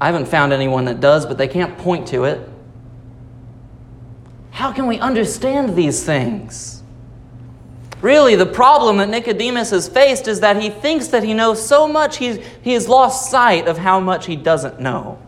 I 0.00 0.06
haven't 0.06 0.28
found 0.28 0.54
anyone 0.54 0.86
that 0.86 0.98
does, 0.98 1.26
but 1.26 1.36
they 1.36 1.46
can't 1.46 1.76
point 1.76 2.08
to 2.08 2.24
it. 2.24 2.48
How 4.50 4.72
can 4.72 4.86
we 4.86 4.98
understand 4.98 5.76
these 5.76 6.02
things? 6.02 6.82
Really, 8.00 8.34
the 8.34 8.46
problem 8.46 8.96
that 8.96 9.10
Nicodemus 9.10 9.68
has 9.72 9.90
faced 9.90 10.26
is 10.26 10.40
that 10.40 10.62
he 10.62 10.70
thinks 10.70 11.08
that 11.08 11.22
he 11.22 11.34
knows 11.34 11.62
so 11.62 11.86
much, 11.86 12.16
he's, 12.16 12.38
he 12.62 12.72
has 12.72 12.88
lost 12.88 13.30
sight 13.30 13.68
of 13.68 13.76
how 13.76 14.00
much 14.00 14.24
he 14.24 14.36
doesn't 14.36 14.80
know. 14.80 15.18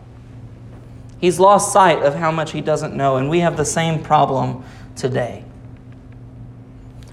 He's 1.19 1.39
lost 1.39 1.73
sight 1.73 2.01
of 2.03 2.15
how 2.15 2.31
much 2.31 2.51
he 2.51 2.61
doesn't 2.61 2.95
know, 2.95 3.17
and 3.17 3.29
we 3.29 3.39
have 3.39 3.57
the 3.57 3.65
same 3.65 4.01
problem 4.01 4.63
today. 4.95 5.43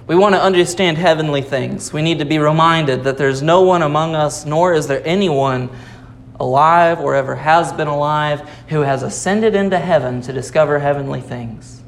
We 0.07 0.15
want 0.15 0.37
to 0.37 0.41
understand 0.41 0.99
heavenly 0.99 1.43
things. 1.43 1.93
We 1.93 2.03
need 2.03 2.21
to 2.21 2.25
be 2.25 2.39
reminded 2.39 3.03
that 3.05 3.19
there's 3.19 3.43
no 3.43 3.63
one 3.63 3.83
among 3.83 4.15
us, 4.15 4.47
nor 4.47 4.73
is 4.73 4.87
there 4.87 5.03
anyone 5.05 5.69
alive 6.39 7.01
or 7.01 7.15
ever 7.15 7.35
has 7.35 7.73
been 7.73 7.89
alive 7.89 8.49
who 8.69 8.83
has 8.83 9.03
ascended 9.03 9.55
into 9.55 9.79
heaven 9.79 10.21
to 10.23 10.33
discover 10.33 10.79
heavenly 10.79 11.21
things. 11.21 11.83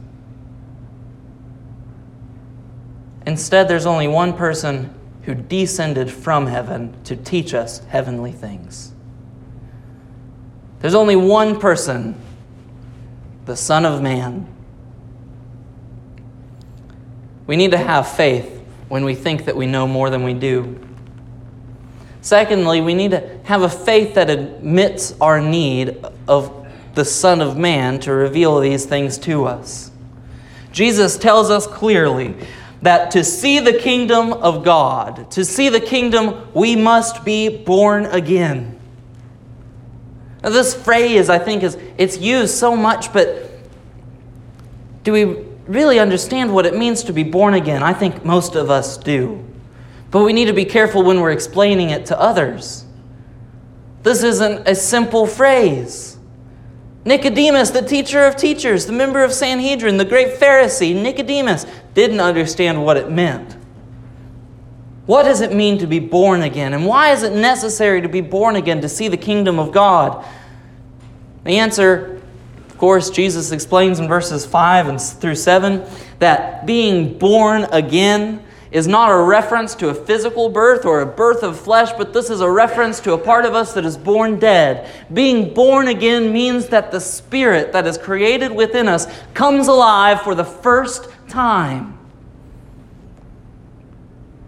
Instead, 3.27 3.69
there's 3.69 3.87
only 3.87 4.09
one 4.09 4.33
person 4.33 4.93
who 5.23 5.35
descended 5.35 6.11
from 6.11 6.47
heaven 6.47 6.97
to 7.05 7.15
teach 7.15 7.53
us 7.53 7.81
heavenly 7.91 8.33
things. 8.33 8.95
There's 10.81 10.95
only 10.95 11.17
one 11.17 11.59
person, 11.59 12.21
the 13.47 13.57
Son 13.57 13.85
of 13.85 14.01
Man. 14.01 14.47
We 17.47 17.57
need 17.57 17.73
to 17.73 17.79
have 17.79 18.09
faith 18.09 18.63
when 18.89 19.05
we 19.05 19.15
think 19.15 19.47
that 19.47 19.57
we 19.57 19.67
know 19.67 19.87
more 19.87 20.11
than 20.11 20.23
we 20.23 20.35
do. 20.35 20.79
Secondly, 22.21 22.81
we 22.81 22.95
need 22.95 23.13
to 23.13 23.41
have 23.45 23.63
a 23.63 23.69
faith 23.69 24.15
that 24.15 24.29
admits 24.29 25.15
our 25.21 25.41
need 25.41 26.05
of 26.27 26.67
the 26.95 27.05
Son 27.05 27.41
of 27.41 27.57
Man 27.57 28.01
to 28.01 28.13
reveal 28.13 28.61
these 28.61 28.85
things 28.85 29.19
to 29.19 29.47
us. 29.47 29.91
Jesus 30.73 31.17
tells 31.17 31.51
us 31.51 31.67
clearly 31.67 32.35
that 32.83 33.11
to 33.13 33.25
see 33.25 33.59
the 33.61 33.73
kingdom 33.73 34.33
of 34.33 34.65
God, 34.65 35.31
to 35.33 35.45
see 35.45 35.69
the 35.69 35.81
kingdom, 35.81 36.49
we 36.55 36.77
must 36.77 37.25
be 37.25 37.49
born 37.49 38.07
again. 38.07 38.78
Now, 40.43 40.51
this 40.51 40.75
phrase, 40.75 41.29
I 41.29 41.39
think, 41.39 41.63
is 41.63 41.77
it's 41.97 42.19
used 42.19 42.55
so 42.55 42.77
much, 42.77 43.13
but 43.13 43.51
do 45.03 45.13
we 45.13 45.25
really 45.67 45.99
understand 45.99 46.53
what 46.55 46.65
it 46.65 46.77
means 46.77 47.03
to 47.05 47.13
be 47.13 47.25
born 47.25 47.55
again? 47.55 47.83
I 47.83 47.93
think 47.93 48.25
most 48.25 48.55
of 48.55 48.71
us 48.71 48.97
do. 48.97 49.45
But 50.11 50.25
we 50.25 50.33
need 50.33 50.47
to 50.47 50.53
be 50.53 50.65
careful 50.65 51.03
when 51.03 51.21
we're 51.21 51.33
explaining 51.33 51.91
it 51.91 52.07
to 52.07 52.19
others. 52.19 52.85
This 54.03 54.23
isn't 54.23 54.67
a 54.67 54.75
simple 54.75 55.27
phrase. 55.27 56.19
Nicodemus, 57.05 57.71
the 57.71 57.83
teacher 57.83 58.25
of 58.25 58.37
teachers, 58.37 58.87
the 58.87 58.93
member 58.93 59.25
of 59.25 59.33
Sanhedrin, 59.33 59.97
the 59.97 60.05
great 60.05 60.39
Pharisee, 60.39 60.95
Nicodemus, 60.95 61.67
didn't 61.95 62.21
understand 62.21 62.85
what 62.85 62.97
it 62.97 63.11
meant. 63.11 63.57
What 65.09 65.23
does 65.23 65.41
it 65.41 65.55
mean 65.55 65.79
to 65.79 65.87
be 65.87 66.01
born 66.01 66.43
again? 66.43 66.75
And 66.75 66.85
why 66.85 67.13
is 67.13 67.23
it 67.23 67.33
necessary 67.33 68.03
to 68.03 68.11
be 68.11 68.21
born 68.21 68.57
again 68.57 68.83
to 68.83 68.91
see 68.91 69.09
the 69.09 69.17
kingdom 69.17 69.59
of 69.59 69.73
God? 69.73 70.23
The 71.45 71.57
answer, 71.57 72.21
of 72.69 72.77
course, 72.77 73.09
Jesus 73.09 73.51
explains 73.51 74.01
in 74.01 74.07
verses 74.07 74.45
5 74.45 74.87
and 74.87 75.01
through 75.01 75.37
7 75.37 75.83
that 76.19 76.67
being 76.67 77.17
born 77.17 77.65
again 77.73 78.45
is 78.71 78.87
not 78.87 79.11
a 79.11 79.17
reference 79.17 79.75
to 79.77 79.89
a 79.89 79.95
physical 79.95 80.51
birth 80.51 80.85
or 80.85 81.01
a 81.01 81.07
birth 81.07 81.43
of 81.43 81.59
flesh, 81.59 81.91
but 81.97 82.13
this 82.13 82.29
is 82.29 82.43
a 82.43 82.51
reference 82.51 83.01
to 83.01 83.15
a 83.15 83.19
part 83.19 83.47
of 83.47 83.55
us 83.55 83.73
that 83.73 83.87
is 83.87 83.97
born 83.97 84.39
dead. 84.39 84.91
Being 85.11 85.55
born 85.55 85.89
again 85.89 86.35
means 86.35 86.67
that 86.67 86.91
the 86.91 87.01
spirit 87.01 87.73
that 87.73 87.87
is 87.87 87.97
created 87.97 88.53
within 88.53 88.89
us 88.89 89.07
comes 89.33 89.69
alive 89.69 90.21
for 90.21 90.35
the 90.35 90.45
first 90.45 91.09
time. 91.29 91.98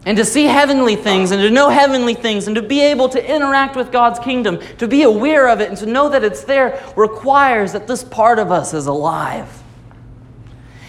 And 0.06 0.16
to 0.16 0.24
see 0.24 0.44
heavenly 0.44 0.96
things 0.96 1.30
and 1.30 1.42
to 1.42 1.50
know 1.50 1.68
heavenly 1.68 2.14
things 2.14 2.46
and 2.46 2.56
to 2.56 2.62
be 2.62 2.80
able 2.80 3.10
to 3.10 3.34
interact 3.34 3.76
with 3.76 3.92
God's 3.92 4.18
kingdom, 4.18 4.58
to 4.78 4.88
be 4.88 5.02
aware 5.02 5.48
of 5.48 5.60
it 5.60 5.68
and 5.68 5.76
to 5.78 5.86
know 5.86 6.08
that 6.08 6.24
it's 6.24 6.44
there 6.44 6.82
requires 6.96 7.72
that 7.72 7.86
this 7.86 8.02
part 8.02 8.38
of 8.38 8.50
us 8.50 8.72
is 8.72 8.86
alive. 8.86 9.62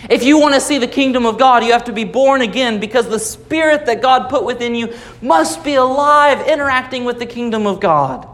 If 0.10 0.24
you 0.24 0.40
want 0.40 0.56
to 0.56 0.62
see 0.62 0.78
the 0.78 0.88
kingdom 0.88 1.26
of 1.26 1.38
God, 1.38 1.64
you 1.64 1.74
have 1.74 1.84
to 1.86 1.94
be 1.94 2.06
born 2.06 2.42
again 2.42 2.80
because 2.80 3.08
the 3.08 3.20
spirit 3.20 3.86
that 3.86 4.02
God 4.02 4.30
put 4.30 4.46
within 4.46 4.76
you 4.76 4.94
must 5.22 5.64
be 5.64 5.76
alive, 5.76 6.48
interacting 6.48 7.04
with 7.04 7.20
the 7.20 7.26
kingdom 7.26 7.68
of 7.68 7.80
God. 7.80 8.28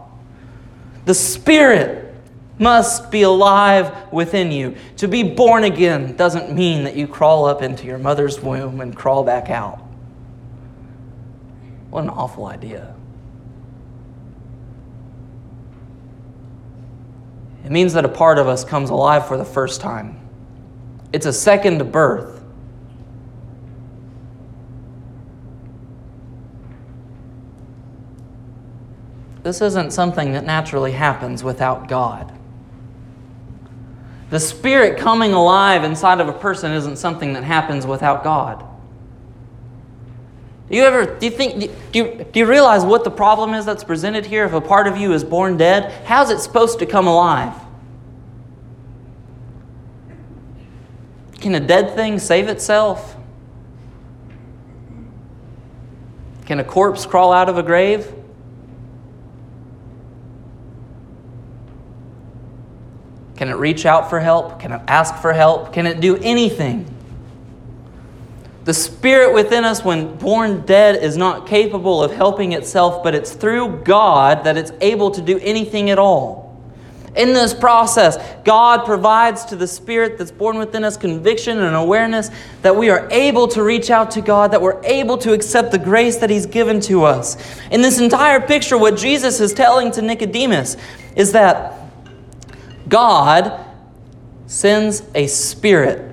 The 1.04 1.14
spirit 1.14 2.14
must 2.58 3.10
be 3.10 3.22
alive 3.22 4.12
within 4.12 4.50
you. 4.50 4.76
To 4.98 5.08
be 5.08 5.22
born 5.22 5.64
again 5.64 6.16
doesn't 6.16 6.54
mean 6.54 6.84
that 6.84 6.96
you 6.96 7.06
crawl 7.06 7.46
up 7.46 7.62
into 7.62 7.86
your 7.86 7.98
mother's 7.98 8.40
womb 8.40 8.80
and 8.80 8.96
crawl 8.96 9.24
back 9.24 9.50
out. 9.50 9.87
What 11.90 12.04
an 12.04 12.10
awful 12.10 12.46
idea. 12.46 12.94
It 17.64 17.70
means 17.70 17.92
that 17.94 18.04
a 18.04 18.08
part 18.08 18.38
of 18.38 18.48
us 18.48 18.64
comes 18.64 18.90
alive 18.90 19.26
for 19.26 19.36
the 19.36 19.44
first 19.44 19.80
time. 19.80 20.18
It's 21.12 21.26
a 21.26 21.32
second 21.32 21.90
birth. 21.90 22.42
This 29.42 29.62
isn't 29.62 29.92
something 29.92 30.32
that 30.32 30.44
naturally 30.44 30.92
happens 30.92 31.42
without 31.42 31.88
God. 31.88 32.38
The 34.30 34.40
Spirit 34.40 34.98
coming 34.98 35.32
alive 35.32 35.84
inside 35.84 36.20
of 36.20 36.28
a 36.28 36.32
person 36.34 36.72
isn't 36.72 36.96
something 36.96 37.32
that 37.32 37.44
happens 37.44 37.86
without 37.86 38.22
God. 38.22 38.62
Do 40.70 40.76
you 40.76 40.84
ever 40.84 41.18
do 41.18 41.26
you 41.26 41.32
think 41.32 41.60
do 41.92 41.98
you, 41.98 42.26
do 42.30 42.40
you 42.40 42.46
realize 42.46 42.84
what 42.84 43.02
the 43.02 43.10
problem 43.10 43.54
is 43.54 43.64
that's 43.64 43.84
presented 43.84 44.26
here 44.26 44.44
if 44.44 44.52
a 44.52 44.60
part 44.60 44.86
of 44.86 44.98
you 44.98 45.12
is 45.12 45.24
born 45.24 45.56
dead? 45.56 46.04
How's 46.04 46.30
it 46.30 46.40
supposed 46.40 46.78
to 46.80 46.86
come 46.86 47.06
alive? 47.06 47.54
Can 51.40 51.54
a 51.54 51.60
dead 51.60 51.94
thing 51.94 52.18
save 52.18 52.48
itself? 52.48 53.16
Can 56.44 56.60
a 56.60 56.64
corpse 56.64 57.06
crawl 57.06 57.32
out 57.32 57.48
of 57.48 57.56
a 57.56 57.62
grave? 57.62 58.12
Can 63.36 63.48
it 63.48 63.54
reach 63.54 63.86
out 63.86 64.10
for 64.10 64.18
help? 64.18 64.58
Can 64.58 64.72
it 64.72 64.82
ask 64.88 65.14
for 65.16 65.32
help? 65.32 65.72
Can 65.72 65.86
it 65.86 66.00
do 66.00 66.16
anything? 66.16 66.92
The 68.68 68.74
spirit 68.74 69.32
within 69.32 69.64
us, 69.64 69.82
when 69.82 70.14
born 70.18 70.60
dead, 70.66 71.02
is 71.02 71.16
not 71.16 71.46
capable 71.46 72.02
of 72.02 72.12
helping 72.12 72.52
itself, 72.52 73.02
but 73.02 73.14
it's 73.14 73.32
through 73.32 73.78
God 73.78 74.44
that 74.44 74.58
it's 74.58 74.72
able 74.82 75.10
to 75.12 75.22
do 75.22 75.38
anything 75.38 75.88
at 75.88 75.98
all. 75.98 76.54
In 77.16 77.32
this 77.32 77.54
process, 77.54 78.18
God 78.44 78.84
provides 78.84 79.46
to 79.46 79.56
the 79.56 79.66
spirit 79.66 80.18
that's 80.18 80.30
born 80.30 80.58
within 80.58 80.84
us 80.84 80.98
conviction 80.98 81.60
and 81.60 81.74
awareness 81.74 82.30
that 82.60 82.76
we 82.76 82.90
are 82.90 83.08
able 83.10 83.48
to 83.48 83.62
reach 83.62 83.88
out 83.88 84.10
to 84.10 84.20
God, 84.20 84.50
that 84.50 84.60
we're 84.60 84.84
able 84.84 85.16
to 85.16 85.32
accept 85.32 85.72
the 85.72 85.78
grace 85.78 86.18
that 86.18 86.28
He's 86.28 86.44
given 86.44 86.78
to 86.80 87.04
us. 87.04 87.38
In 87.70 87.80
this 87.80 87.98
entire 87.98 88.38
picture, 88.38 88.76
what 88.76 88.98
Jesus 88.98 89.40
is 89.40 89.54
telling 89.54 89.90
to 89.92 90.02
Nicodemus 90.02 90.76
is 91.16 91.32
that 91.32 91.72
God 92.86 93.64
sends 94.46 95.04
a 95.14 95.26
spirit, 95.26 96.07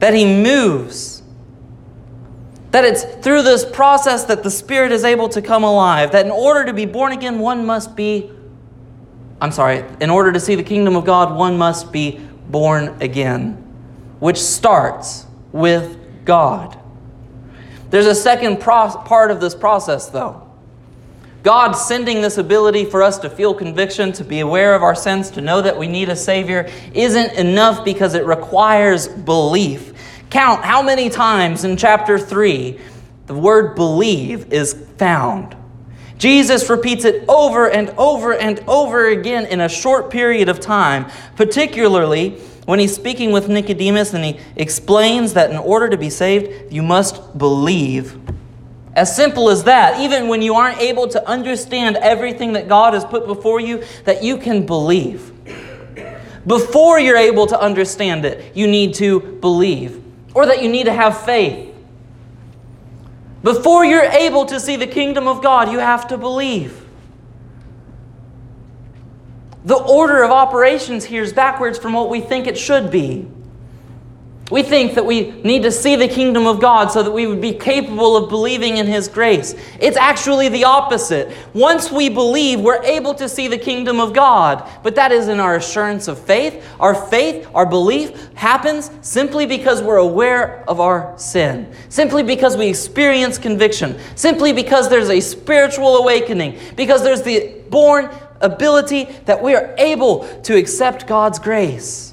that 0.00 0.12
He 0.12 0.24
moves. 0.24 1.22
That 2.72 2.84
it's 2.84 3.02
through 3.02 3.42
this 3.42 3.64
process 3.64 4.24
that 4.24 4.42
the 4.42 4.50
Spirit 4.50 4.92
is 4.92 5.04
able 5.04 5.28
to 5.30 5.40
come 5.40 5.64
alive. 5.64 6.12
That 6.12 6.26
in 6.26 6.32
order 6.32 6.64
to 6.64 6.72
be 6.72 6.84
born 6.84 7.12
again, 7.12 7.38
one 7.38 7.64
must 7.64 7.96
be 7.96 8.30
I'm 9.40 9.52
sorry, 9.52 9.84
in 10.00 10.10
order 10.10 10.32
to 10.32 10.40
see 10.40 10.54
the 10.54 10.62
kingdom 10.62 10.96
of 10.96 11.04
God, 11.04 11.34
one 11.34 11.56
must 11.56 11.90
be 11.92 12.20
born 12.50 12.96
again, 13.00 13.52
which 14.18 14.36
starts 14.36 15.26
with 15.52 15.96
God. 16.26 16.78
There's 17.88 18.06
a 18.06 18.14
second 18.14 18.60
pro- 18.60 18.90
part 18.90 19.30
of 19.30 19.40
this 19.40 19.54
process, 19.54 20.08
though. 20.08 20.46
God 21.42 21.72
sending 21.72 22.20
this 22.20 22.36
ability 22.36 22.84
for 22.84 23.02
us 23.02 23.18
to 23.20 23.30
feel 23.30 23.54
conviction, 23.54 24.12
to 24.12 24.24
be 24.24 24.40
aware 24.40 24.74
of 24.74 24.82
our 24.82 24.94
sins, 24.94 25.30
to 25.30 25.40
know 25.40 25.62
that 25.62 25.78
we 25.78 25.88
need 25.88 26.10
a 26.10 26.16
Savior, 26.16 26.68
isn't 26.92 27.32
enough 27.32 27.84
because 27.84 28.14
it 28.14 28.26
requires 28.26 29.08
belief. 29.08 29.94
Count 30.28 30.64
how 30.64 30.82
many 30.82 31.08
times 31.08 31.64
in 31.64 31.76
chapter 31.76 32.18
3 32.18 32.78
the 33.26 33.34
word 33.34 33.74
believe 33.74 34.52
is 34.52 34.74
found. 34.98 35.56
Jesus 36.18 36.68
repeats 36.68 37.06
it 37.06 37.24
over 37.28 37.70
and 37.70 37.88
over 37.90 38.34
and 38.34 38.62
over 38.68 39.08
again 39.08 39.46
in 39.46 39.62
a 39.62 39.68
short 39.68 40.10
period 40.10 40.50
of 40.50 40.60
time, 40.60 41.10
particularly 41.36 42.32
when 42.66 42.78
he's 42.78 42.94
speaking 42.94 43.32
with 43.32 43.48
Nicodemus 43.48 44.12
and 44.12 44.24
he 44.24 44.38
explains 44.54 45.32
that 45.32 45.50
in 45.50 45.56
order 45.56 45.88
to 45.88 45.96
be 45.96 46.10
saved, 46.10 46.70
you 46.70 46.82
must 46.82 47.38
believe. 47.38 48.18
As 48.94 49.14
simple 49.14 49.50
as 49.50 49.64
that, 49.64 50.00
even 50.00 50.28
when 50.28 50.42
you 50.42 50.54
aren't 50.54 50.80
able 50.80 51.06
to 51.08 51.28
understand 51.28 51.96
everything 51.96 52.54
that 52.54 52.68
God 52.68 52.94
has 52.94 53.04
put 53.04 53.26
before 53.26 53.60
you, 53.60 53.84
that 54.04 54.22
you 54.22 54.36
can 54.36 54.66
believe. 54.66 55.32
Before 56.46 56.98
you're 56.98 57.16
able 57.16 57.46
to 57.46 57.60
understand 57.60 58.24
it, 58.24 58.56
you 58.56 58.66
need 58.66 58.94
to 58.94 59.20
believe, 59.20 60.02
or 60.34 60.46
that 60.46 60.62
you 60.62 60.68
need 60.68 60.84
to 60.84 60.92
have 60.92 61.24
faith. 61.24 61.72
Before 63.42 63.84
you're 63.84 64.02
able 64.02 64.44
to 64.46 64.58
see 64.58 64.76
the 64.76 64.86
kingdom 64.86 65.28
of 65.28 65.42
God, 65.42 65.70
you 65.70 65.78
have 65.78 66.08
to 66.08 66.18
believe. 66.18 66.84
The 69.64 69.76
order 69.76 70.22
of 70.22 70.30
operations 70.30 71.04
here 71.04 71.22
is 71.22 71.32
backwards 71.32 71.78
from 71.78 71.92
what 71.92 72.08
we 72.08 72.20
think 72.20 72.46
it 72.46 72.58
should 72.58 72.90
be. 72.90 73.28
We 74.50 74.64
think 74.64 74.94
that 74.94 75.06
we 75.06 75.30
need 75.42 75.62
to 75.62 75.70
see 75.70 75.94
the 75.94 76.08
kingdom 76.08 76.46
of 76.46 76.60
God 76.60 76.90
so 76.90 77.02
that 77.02 77.10
we 77.10 77.26
would 77.26 77.40
be 77.40 77.52
capable 77.52 78.16
of 78.16 78.28
believing 78.28 78.78
in 78.78 78.86
His 78.86 79.06
grace. 79.06 79.54
It's 79.78 79.96
actually 79.96 80.48
the 80.48 80.64
opposite. 80.64 81.32
Once 81.54 81.92
we 81.92 82.08
believe, 82.08 82.60
we're 82.60 82.82
able 82.82 83.14
to 83.14 83.28
see 83.28 83.46
the 83.46 83.58
kingdom 83.58 84.00
of 84.00 84.12
God. 84.12 84.68
But 84.82 84.96
that 84.96 85.12
isn't 85.12 85.38
our 85.38 85.56
assurance 85.56 86.08
of 86.08 86.18
faith. 86.18 86.66
Our 86.80 86.94
faith, 86.94 87.48
our 87.54 87.64
belief 87.66 88.28
happens 88.34 88.90
simply 89.02 89.46
because 89.46 89.82
we're 89.82 89.96
aware 89.96 90.68
of 90.68 90.80
our 90.80 91.16
sin, 91.16 91.72
simply 91.88 92.24
because 92.24 92.56
we 92.56 92.66
experience 92.66 93.38
conviction, 93.38 93.98
simply 94.16 94.52
because 94.52 94.88
there's 94.88 95.10
a 95.10 95.20
spiritual 95.20 95.96
awakening, 95.96 96.58
because 96.74 97.04
there's 97.04 97.22
the 97.22 97.54
born 97.70 98.10
ability 98.40 99.04
that 99.26 99.42
we 99.42 99.54
are 99.54 99.74
able 99.78 100.26
to 100.42 100.56
accept 100.56 101.06
God's 101.06 101.38
grace. 101.38 102.09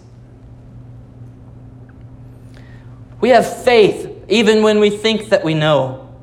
We 3.28 3.34
have 3.34 3.62
faith 3.66 4.24
even 4.30 4.64
when 4.64 4.80
we 4.80 4.90
think 4.90 5.28
that 5.32 5.44
we 5.44 5.54
know. 5.54 6.16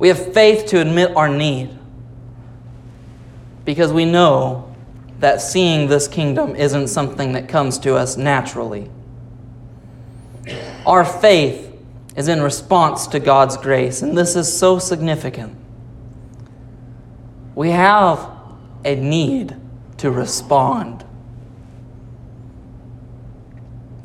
We 0.00 0.08
have 0.08 0.34
faith 0.34 0.66
to 0.66 0.80
admit 0.80 1.14
our 1.14 1.28
need 1.28 1.70
because 3.64 3.92
we 3.92 4.04
know 4.04 4.74
that 5.20 5.40
seeing 5.40 5.86
this 5.86 6.08
kingdom 6.08 6.56
isn't 6.56 6.88
something 6.88 7.34
that 7.34 7.48
comes 7.48 7.78
to 7.78 7.94
us 7.94 8.16
naturally. 8.16 8.90
Our 10.84 11.04
faith 11.04 11.72
is 12.16 12.26
in 12.26 12.42
response 12.42 13.06
to 13.06 13.20
God's 13.20 13.56
grace, 13.56 14.02
and 14.02 14.18
this 14.18 14.34
is 14.34 14.52
so 14.52 14.80
significant. 14.80 15.56
We 17.54 17.70
have 17.70 18.28
a 18.84 18.96
need 18.96 19.54
to 19.98 20.10
respond. 20.10 21.04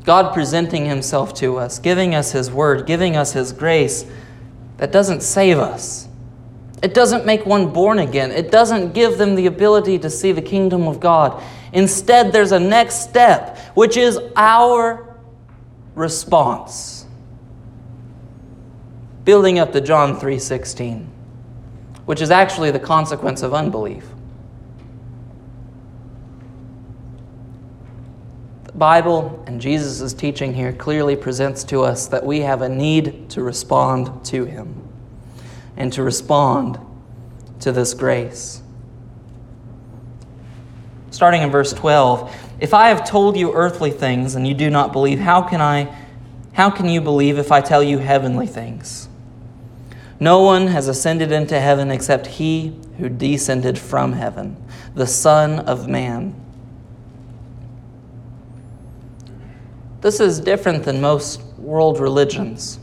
God 0.10 0.34
presenting 0.34 0.88
Himself 0.88 1.36
to 1.36 1.58
us, 1.58 1.78
giving 1.78 2.16
us 2.16 2.32
His 2.32 2.50
word, 2.50 2.88
giving 2.88 3.16
us 3.16 3.34
His 3.34 3.54
grace, 3.54 4.08
that 4.78 4.92
doesn't 4.92 5.22
save 5.22 5.60
us. 5.60 6.08
It 6.82 6.96
doesn't 6.96 7.28
make 7.28 7.46
one 7.46 7.72
born 7.72 8.00
again. 8.00 8.32
It 8.32 8.50
doesn't 8.50 8.96
give 8.96 9.20
them 9.20 9.36
the 9.36 9.46
ability 9.46 10.00
to 10.00 10.10
see 10.10 10.32
the 10.32 10.42
kingdom 10.42 10.88
of 10.88 11.00
God. 11.00 11.44
Instead, 11.74 12.32
there's 12.32 12.54
a 12.54 12.60
next 12.60 13.08
step, 13.08 13.60
which 13.76 13.98
is 13.98 14.18
our 14.36 15.16
response. 15.94 17.06
Building 19.26 19.60
up 19.60 19.72
to 19.74 19.80
John 19.80 20.20
3:16, 20.20 21.06
which 22.08 22.20
is 22.20 22.32
actually 22.32 22.72
the 22.72 22.80
consequence 22.80 23.44
of 23.44 23.54
unbelief. 23.54 24.09
Bible 28.80 29.44
and 29.46 29.60
Jesus' 29.60 30.14
teaching 30.14 30.54
here 30.54 30.72
clearly 30.72 31.18
presents 31.18 31.66
to 31.66 31.84
us 31.84 32.08
that 32.08 32.26
we 32.26 32.40
have 32.40 32.62
a 32.62 32.70
need 32.70 33.30
to 33.32 33.44
respond 33.44 34.26
to 34.28 34.46
Him 34.46 34.88
and 35.76 35.92
to 35.94 36.02
respond 36.02 36.80
to 37.60 37.74
this 37.74 37.94
grace. 37.94 38.64
Starting 41.12 41.42
in 41.42 41.52
verse 41.52 41.74
12, 41.74 42.34
if 42.62 42.74
I 42.74 42.88
have 42.88 43.08
told 43.08 43.36
you 43.36 43.54
earthly 43.54 43.92
things 43.92 44.36
and 44.36 44.48
you 44.48 44.54
do 44.54 44.70
not 44.70 44.94
believe, 44.94 45.20
how 45.20 45.42
can 45.42 45.62
I 45.62 45.96
how 46.54 46.70
can 46.70 46.90
you 46.90 47.00
believe 47.00 47.38
if 47.38 47.52
I 47.52 47.62
tell 47.62 47.84
you 47.84 48.00
heavenly 48.00 48.48
things? 48.48 49.08
No 50.20 50.42
one 50.42 50.68
has 50.68 50.88
ascended 50.88 51.32
into 51.32 51.60
heaven 51.60 51.92
except 51.92 52.28
he 52.28 52.78
who 52.98 53.08
descended 53.08 53.78
from 53.80 54.14
heaven, 54.14 54.58
the 54.94 55.08
Son 55.08 55.60
of 55.60 55.88
Man. 55.88 56.36
This 60.02 60.22
is 60.22 60.40
different 60.40 60.84
than 60.84 61.02
most 61.02 61.42
world 61.58 62.00
religions. 62.00 62.80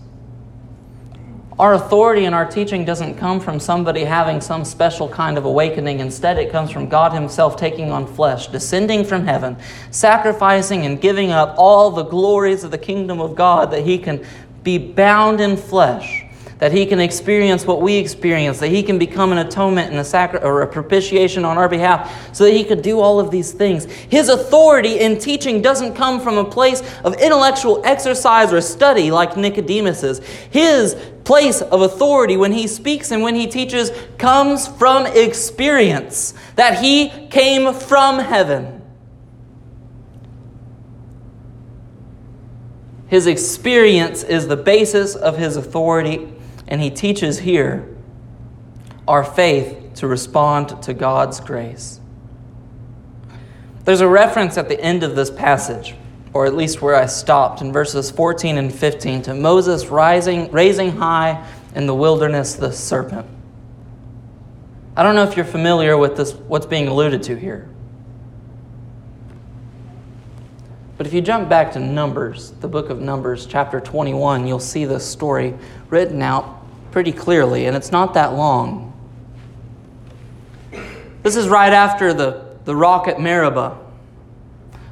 Our 1.59 1.73
authority 1.73 2.27
and 2.27 2.35
our 2.35 2.45
teaching 2.45 2.85
doesn't 2.85 3.15
come 3.15 3.41
from 3.41 3.59
somebody 3.59 4.05
having 4.05 4.43
some 4.43 4.63
special 4.67 5.09
kind 5.09 5.39
of 5.39 5.47
awakening. 5.47 6.01
Instead, 6.01 6.37
it 6.37 6.53
comes 6.53 6.71
from 6.71 6.87
God 6.91 7.15
Himself 7.15 7.57
taking 7.57 7.91
on 7.91 8.07
flesh, 8.07 8.49
descending 8.49 9.03
from 9.03 9.25
heaven, 9.25 9.57
sacrificing 9.91 10.85
and 10.85 11.01
giving 11.01 11.31
up 11.31 11.55
all 11.57 11.91
the 11.91 12.03
glories 12.03 12.63
of 12.63 12.71
the 12.71 12.79
kingdom 12.79 13.23
of 13.23 13.35
God 13.35 13.71
that 13.71 13.87
He 13.87 13.97
can 13.97 14.23
be 14.63 14.77
bound 14.77 15.41
in 15.41 15.57
flesh 15.57 16.26
that 16.59 16.73
he 16.73 16.87
can 16.87 17.01
experience 17.01 17.67
what 17.67 17.83
we 17.83 17.97
experience, 17.97 18.61
that 18.61 18.69
he 18.69 18.83
can 18.83 18.99
become 18.99 19.31
an 19.31 19.39
atonement 19.39 19.91
and 19.91 20.01
a 20.01 20.05
sacri- 20.05 20.41
or 20.41 20.63
a 20.63 20.67
propitiation 20.67 21.45
on 21.45 21.59
our 21.59 21.69
behalf, 21.69 22.35
so 22.35 22.45
that 22.45 22.53
he 22.53 22.65
could 22.65 22.81
do 22.81 22.99
all 22.99 23.21
of 23.21 23.31
these 23.31 23.53
things. 23.53 23.85
His 23.85 24.29
authority 24.29 24.99
in 25.01 25.19
teaching 25.19 25.61
doesn't 25.61 25.95
come 25.95 26.19
from 26.21 26.39
a 26.39 26.45
place 26.45 26.83
of 27.05 27.15
intellectual 27.15 27.83
exercise 27.85 28.53
or 28.53 28.63
study 28.63 29.11
like 29.11 29.37
Nicodemus's. 29.37 30.21
His 30.51 30.97
place 31.25 31.61
of 31.61 31.83
authority 31.83 32.37
when 32.37 32.53
he 32.53 32.67
speaks 32.67 33.11
and 33.11 33.23
when 33.23 33.35
he 33.35 33.47
teaches 33.47 33.91
comes 34.17 34.67
from 34.67 35.07
experience, 35.07 36.33
that 36.55 36.83
he 36.83 37.29
came 37.29 37.75
from 37.75 38.19
heaven. 38.19 38.73
His 43.09 43.27
experience 43.27 44.23
is 44.23 44.49
the 44.49 44.57
basis 44.57 45.15
of 45.15 45.37
his 45.37 45.57
authority 45.57 46.33
and 46.69 46.81
he 46.81 46.91
teaches 46.91 47.41
here 47.41 47.89
our 49.07 49.25
faith 49.25 49.95
to 49.95 50.07
respond 50.07 50.83
to 50.83 50.93
God's 50.95 51.41
grace. 51.41 52.01
There's 53.85 54.01
a 54.01 54.09
reference 54.09 54.59
at 54.59 54.69
the 54.69 54.81
end 54.81 55.03
of 55.03 55.15
this 55.15 55.31
passage, 55.31 55.95
or 56.33 56.45
at 56.45 56.55
least 56.55 56.83
where 56.83 56.97
I 56.97 57.07
stopped 57.07 57.61
in 57.61 57.73
verses 57.73 58.11
14 58.11 58.59
and 58.59 58.75
15, 58.75 59.23
to 59.23 59.35
Moses 59.35 59.87
rising, 59.87 60.51
raising 60.51 60.93
high 60.93 61.47
in 61.75 61.87
the 61.87 61.95
wilderness 61.95 62.55
the 62.57 62.73
serpent. 62.73 63.27
I 64.97 65.03
don't 65.03 65.15
know 65.15 65.23
if 65.23 65.37
you're 65.37 65.45
familiar 65.45 65.97
with 65.97 66.17
this, 66.17 66.33
what's 66.33 66.67
being 66.67 66.89
alluded 66.89 67.23
to 67.25 67.37
here. 67.37 67.69
But 70.97 71.07
if 71.07 71.13
you 71.13 71.21
jump 71.21 71.49
back 71.49 71.73
to 71.73 71.79
Numbers, 71.79 72.53
the 72.53 72.69
book 72.69 72.89
of 72.89 73.01
Numbers, 73.01 73.45
chapter 73.47 73.81
21, 73.81 74.47
you'll 74.47 74.59
see 74.59 74.87
this 74.87 75.07
story 75.07 75.55
written 75.91 76.23
out 76.23 76.56
pretty 76.97 77.13
clearly, 77.13 77.67
and 77.67 77.77
it's 77.77 77.93
not 77.93 78.15
that 78.15 78.33
long. 78.33 78.91
This 81.23 81.37
is 81.37 81.47
right 81.47 81.75
after 81.75 82.15
the, 82.15 82.57
the 82.65 82.75
rock 82.75 83.07
at 83.07 83.21
Meribah. 83.21 83.77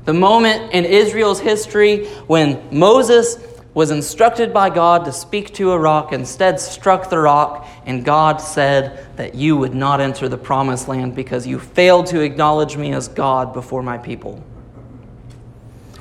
The 0.05 0.13
moment 0.13 0.75
in 0.75 0.85
Israel's 0.85 1.41
history 1.41 2.05
when 2.27 2.63
Moses 2.71 3.39
was 3.73 3.91
instructed 3.91 4.53
by 4.53 4.69
God 4.69 5.07
to 5.07 5.13
speak 5.15 5.55
to 5.55 5.73
a 5.73 5.79
rock, 5.79 6.13
instead 6.13 6.61
struck 6.61 7.09
the 7.09 7.19
rock, 7.19 7.67
and 7.87 8.05
God 8.05 8.37
said 8.37 9.07
that 9.17 9.35
you 9.35 9.57
would 9.57 9.75
not 9.75 10.03
enter 10.03 10.29
the 10.29 10.37
promised 10.37 10.89
land 10.89 11.15
because 11.15 11.47
you 11.47 11.59
failed 11.59 12.05
to 12.09 12.21
acknowledge 12.21 12.77
me 12.77 12.93
as 12.93 13.09
God 13.09 13.55
before 13.55 13.83
my 13.83 13.97
people. 13.97 14.45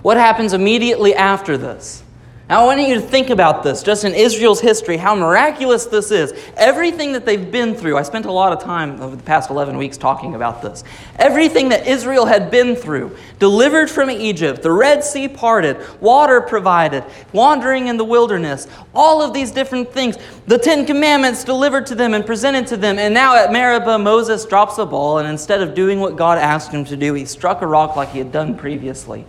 What 0.01 0.17
happens 0.17 0.51
immediately 0.51 1.15
after 1.15 1.57
this? 1.57 2.02
Now, 2.49 2.63
I 2.63 2.65
want 2.65 2.81
you 2.81 2.95
to 2.95 3.01
think 3.01 3.29
about 3.29 3.63
this, 3.63 3.83
just 3.83 4.03
in 4.03 4.13
Israel's 4.13 4.59
history, 4.59 4.97
how 4.97 5.15
miraculous 5.15 5.85
this 5.85 6.11
is. 6.11 6.33
Everything 6.57 7.13
that 7.13 7.25
they've 7.25 7.49
been 7.49 7.73
through, 7.73 7.95
I 7.95 8.01
spent 8.01 8.25
a 8.25 8.33
lot 8.33 8.51
of 8.51 8.61
time 8.61 8.99
over 8.99 9.15
the 9.15 9.23
past 9.23 9.49
11 9.49 9.77
weeks 9.77 9.97
talking 9.97 10.35
about 10.35 10.61
this. 10.61 10.83
Everything 11.15 11.69
that 11.69 11.87
Israel 11.87 12.25
had 12.25 12.51
been 12.51 12.75
through, 12.75 13.15
delivered 13.39 13.89
from 13.89 14.11
Egypt, 14.11 14.61
the 14.61 14.73
Red 14.73 15.05
Sea 15.05 15.29
parted, 15.29 15.77
water 16.01 16.41
provided, 16.41 17.05
wandering 17.31 17.87
in 17.87 17.95
the 17.95 18.03
wilderness, 18.03 18.67
all 18.93 19.21
of 19.21 19.33
these 19.33 19.49
different 19.49 19.93
things, 19.93 20.17
the 20.45 20.57
Ten 20.57 20.85
Commandments 20.85 21.45
delivered 21.45 21.85
to 21.85 21.95
them 21.95 22.13
and 22.13 22.25
presented 22.25 22.67
to 22.67 22.75
them. 22.75 22.99
And 22.99 23.13
now 23.13 23.37
at 23.37 23.53
Meribah, 23.53 23.99
Moses 23.99 24.45
drops 24.45 24.75
the 24.75 24.85
ball, 24.85 25.19
and 25.19 25.29
instead 25.29 25.61
of 25.61 25.73
doing 25.73 26.01
what 26.01 26.17
God 26.17 26.37
asked 26.37 26.73
him 26.73 26.83
to 26.85 26.97
do, 26.97 27.13
he 27.13 27.23
struck 27.23 27.61
a 27.61 27.67
rock 27.67 27.95
like 27.95 28.09
he 28.09 28.17
had 28.17 28.33
done 28.33 28.57
previously. 28.57 29.25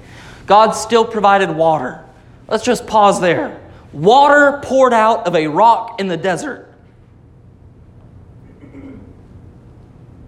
God 0.46 0.72
still 0.72 1.04
provided 1.04 1.48
water. 1.48 2.04
Let's 2.48 2.64
just 2.64 2.86
pause 2.86 3.20
there. 3.20 3.60
Water 3.92 4.60
poured 4.62 4.92
out 4.92 5.26
of 5.26 5.34
a 5.34 5.46
rock 5.46 6.00
in 6.00 6.08
the 6.08 6.16
desert. 6.16 6.74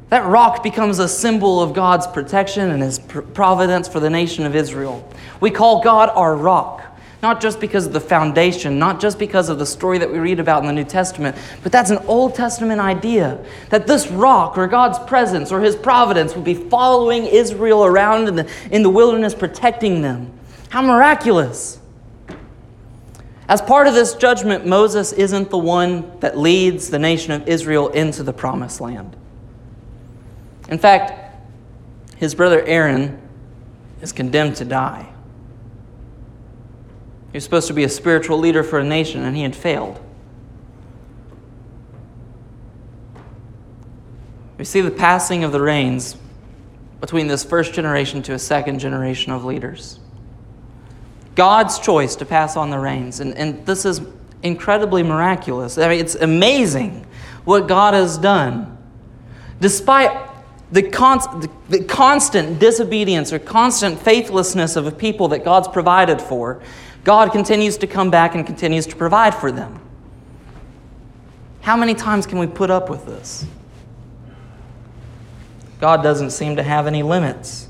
That 0.08 0.24
rock 0.24 0.62
becomes 0.62 1.00
a 1.00 1.08
symbol 1.08 1.60
of 1.60 1.74
God's 1.74 2.06
protection 2.06 2.70
and 2.70 2.80
His 2.82 2.98
providence 2.98 3.88
for 3.88 3.98
the 3.98 4.08
nation 4.08 4.46
of 4.46 4.54
Israel. 4.54 5.06
We 5.40 5.50
call 5.50 5.82
God 5.82 6.10
our 6.10 6.36
rock, 6.36 6.84
not 7.22 7.40
just 7.40 7.58
because 7.58 7.86
of 7.86 7.92
the 7.92 8.00
foundation, 8.00 8.78
not 8.78 9.00
just 9.00 9.18
because 9.18 9.48
of 9.48 9.58
the 9.58 9.66
story 9.66 9.98
that 9.98 10.10
we 10.10 10.20
read 10.20 10.38
about 10.38 10.62
in 10.62 10.68
the 10.68 10.72
New 10.72 10.84
Testament, 10.84 11.36
but 11.64 11.72
that's 11.72 11.90
an 11.90 11.98
Old 12.06 12.36
Testament 12.36 12.80
idea 12.80 13.44
that 13.70 13.88
this 13.88 14.06
rock 14.06 14.56
or 14.56 14.68
God's 14.68 15.00
presence 15.00 15.50
or 15.50 15.60
His 15.60 15.74
providence 15.74 16.36
would 16.36 16.44
be 16.44 16.54
following 16.54 17.26
Israel 17.26 17.84
around 17.84 18.28
in 18.28 18.36
the, 18.36 18.50
in 18.70 18.84
the 18.84 18.90
wilderness, 18.90 19.34
protecting 19.34 20.02
them. 20.02 20.32
How 20.68 20.82
miraculous! 20.82 21.80
As 23.48 23.62
part 23.62 23.86
of 23.86 23.94
this 23.94 24.14
judgment, 24.14 24.66
Moses 24.66 25.12
isn't 25.12 25.50
the 25.50 25.58
one 25.58 26.18
that 26.20 26.36
leads 26.36 26.90
the 26.90 26.98
nation 26.98 27.32
of 27.32 27.46
Israel 27.46 27.88
into 27.88 28.22
the 28.22 28.32
promised 28.32 28.80
land. 28.80 29.16
In 30.68 30.78
fact, 30.78 31.12
his 32.16 32.34
brother 32.34 32.62
Aaron 32.62 33.20
is 34.00 34.12
condemned 34.12 34.56
to 34.56 34.64
die. 34.64 35.12
He 37.30 37.36
was 37.36 37.44
supposed 37.44 37.68
to 37.68 37.74
be 37.74 37.84
a 37.84 37.88
spiritual 37.88 38.38
leader 38.38 38.64
for 38.64 38.80
a 38.80 38.84
nation, 38.84 39.22
and 39.22 39.36
he 39.36 39.42
had 39.42 39.54
failed. 39.54 40.00
We 44.58 44.64
see 44.64 44.80
the 44.80 44.90
passing 44.90 45.44
of 45.44 45.52
the 45.52 45.60
reins 45.60 46.16
between 47.00 47.26
this 47.26 47.44
first 47.44 47.74
generation 47.74 48.22
to 48.22 48.32
a 48.32 48.38
second 48.38 48.78
generation 48.78 49.32
of 49.32 49.44
leaders. 49.44 50.00
God's 51.36 51.78
choice 51.78 52.16
to 52.16 52.26
pass 52.26 52.56
on 52.56 52.70
the 52.70 52.78
reins. 52.78 53.20
And, 53.20 53.34
and 53.36 53.64
this 53.64 53.84
is 53.84 54.00
incredibly 54.42 55.02
miraculous. 55.02 55.78
I 55.78 55.88
mean, 55.88 56.00
it's 56.00 56.16
amazing 56.16 57.06
what 57.44 57.68
God 57.68 57.94
has 57.94 58.18
done. 58.18 58.76
Despite 59.60 60.30
the, 60.72 60.82
const, 60.82 61.28
the 61.68 61.84
constant 61.84 62.58
disobedience 62.58 63.32
or 63.32 63.38
constant 63.38 64.00
faithlessness 64.00 64.76
of 64.76 64.86
a 64.86 64.92
people 64.92 65.28
that 65.28 65.44
God's 65.44 65.68
provided 65.68 66.20
for, 66.20 66.60
God 67.04 67.30
continues 67.30 67.76
to 67.78 67.86
come 67.86 68.10
back 68.10 68.34
and 68.34 68.44
continues 68.44 68.86
to 68.86 68.96
provide 68.96 69.34
for 69.34 69.52
them. 69.52 69.80
How 71.60 71.76
many 71.76 71.94
times 71.94 72.26
can 72.26 72.38
we 72.38 72.46
put 72.46 72.70
up 72.70 72.88
with 72.90 73.06
this? 73.06 73.46
God 75.80 76.02
doesn't 76.02 76.30
seem 76.30 76.56
to 76.56 76.62
have 76.62 76.86
any 76.86 77.02
limits. 77.02 77.65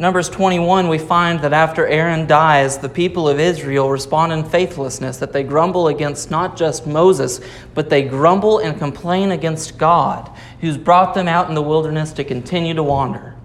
Numbers 0.00 0.30
21, 0.30 0.88
we 0.88 0.96
find 0.96 1.40
that 1.40 1.52
after 1.52 1.86
Aaron 1.86 2.26
dies, 2.26 2.78
the 2.78 2.88
people 2.88 3.28
of 3.28 3.38
Israel 3.38 3.90
respond 3.90 4.32
in 4.32 4.42
faithlessness, 4.42 5.18
that 5.18 5.34
they 5.34 5.42
grumble 5.42 5.88
against 5.88 6.30
not 6.30 6.56
just 6.56 6.86
Moses, 6.86 7.38
but 7.74 7.90
they 7.90 8.00
grumble 8.00 8.60
and 8.60 8.78
complain 8.78 9.30
against 9.30 9.76
God, 9.76 10.30
who's 10.62 10.78
brought 10.78 11.12
them 11.12 11.28
out 11.28 11.50
in 11.50 11.54
the 11.54 11.60
wilderness 11.60 12.14
to 12.14 12.24
continue 12.24 12.72
to 12.72 12.82
wander. 12.82 13.36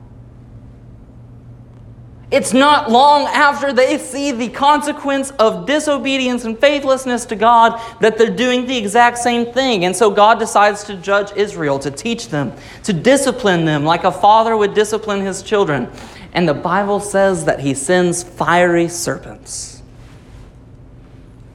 It's 2.32 2.54
not 2.54 2.90
long 2.90 3.28
after 3.28 3.74
they 3.74 3.98
see 3.98 4.32
the 4.32 4.48
consequence 4.48 5.32
of 5.32 5.66
disobedience 5.66 6.46
and 6.46 6.58
faithlessness 6.58 7.26
to 7.26 7.36
God 7.36 7.82
that 8.00 8.18
they're 8.18 8.34
doing 8.34 8.66
the 8.66 8.78
exact 8.78 9.18
same 9.18 9.52
thing. 9.52 9.84
And 9.84 9.96
so 9.96 10.10
God 10.10 10.40
decides 10.40 10.86
to 10.86 10.96
judge 10.96 11.32
Israel, 11.36 11.80
to 11.80 11.92
teach 11.92 12.30
them, 12.30 12.54
to 12.84 12.94
discipline 12.94 13.66
them 13.66 13.84
like 13.84 14.06
a 14.06 14.12
father 14.12 14.56
would 14.56 14.74
discipline 14.74 15.20
his 15.20 15.44
children. 15.44 15.90
And 16.36 16.50
the 16.50 16.54
Bible 16.54 17.00
says 17.00 17.46
that 17.46 17.62
he 17.62 17.74
sends 17.74 18.22
fiery 18.22 18.90
serpents. 18.90 19.82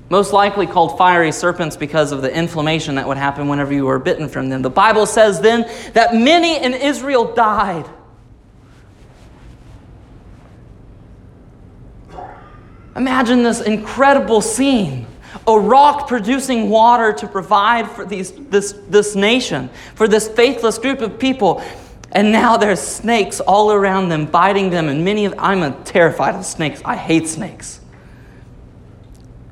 Most 0.08 0.32
likely 0.32 0.66
called 0.66 0.96
fiery 0.96 1.32
serpents 1.32 1.76
because 1.76 2.12
of 2.12 2.22
the 2.22 2.34
inflammation 2.34 2.94
that 2.94 3.06
would 3.06 3.18
happen 3.18 3.46
whenever 3.46 3.74
you 3.74 3.84
were 3.84 3.98
bitten 3.98 4.26
from 4.26 4.48
them. 4.48 4.62
The 4.62 4.70
Bible 4.70 5.04
says 5.04 5.42
then 5.42 5.70
that 5.92 6.14
many 6.14 6.64
in 6.64 6.72
Israel 6.72 7.34
died. 7.34 7.88
Imagine 12.96 13.42
this 13.42 13.60
incredible 13.60 14.40
scene 14.40 15.06
a 15.46 15.58
rock 15.58 16.08
producing 16.08 16.70
water 16.70 17.12
to 17.12 17.26
provide 17.26 17.88
for 17.90 18.04
these, 18.04 18.32
this, 18.32 18.74
this 18.88 19.14
nation, 19.14 19.70
for 19.94 20.08
this 20.08 20.28
faithless 20.28 20.78
group 20.78 21.00
of 21.00 21.18
people. 21.18 21.62
And 22.12 22.32
now 22.32 22.56
there's 22.56 22.80
snakes 22.80 23.40
all 23.40 23.72
around 23.72 24.08
them, 24.08 24.26
biting 24.26 24.70
them, 24.70 24.88
and 24.88 25.04
many 25.04 25.24
of 25.26 25.34
I'm 25.38 25.84
terrified 25.84 26.34
of 26.34 26.44
snakes. 26.44 26.82
I 26.84 26.96
hate 26.96 27.28
snakes. 27.28 27.80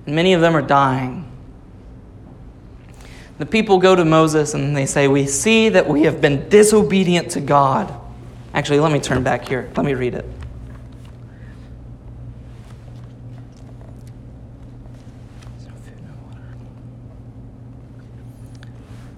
And 0.06 0.14
many 0.14 0.32
of 0.32 0.40
them 0.40 0.56
are 0.56 0.62
dying. 0.62 1.24
The 3.38 3.46
people 3.46 3.78
go 3.78 3.94
to 3.94 4.04
Moses 4.04 4.54
and 4.54 4.76
they 4.76 4.86
say, 4.86 5.06
We 5.06 5.26
see 5.26 5.68
that 5.68 5.86
we 5.86 6.02
have 6.02 6.20
been 6.20 6.48
disobedient 6.48 7.30
to 7.32 7.40
God. 7.40 7.94
Actually, 8.52 8.80
let 8.80 8.90
me 8.90 8.98
turn 8.98 9.22
back 9.22 9.46
here. 9.46 9.70
Let 9.76 9.86
me 9.86 9.94
read 9.94 10.14
it. 10.14 10.24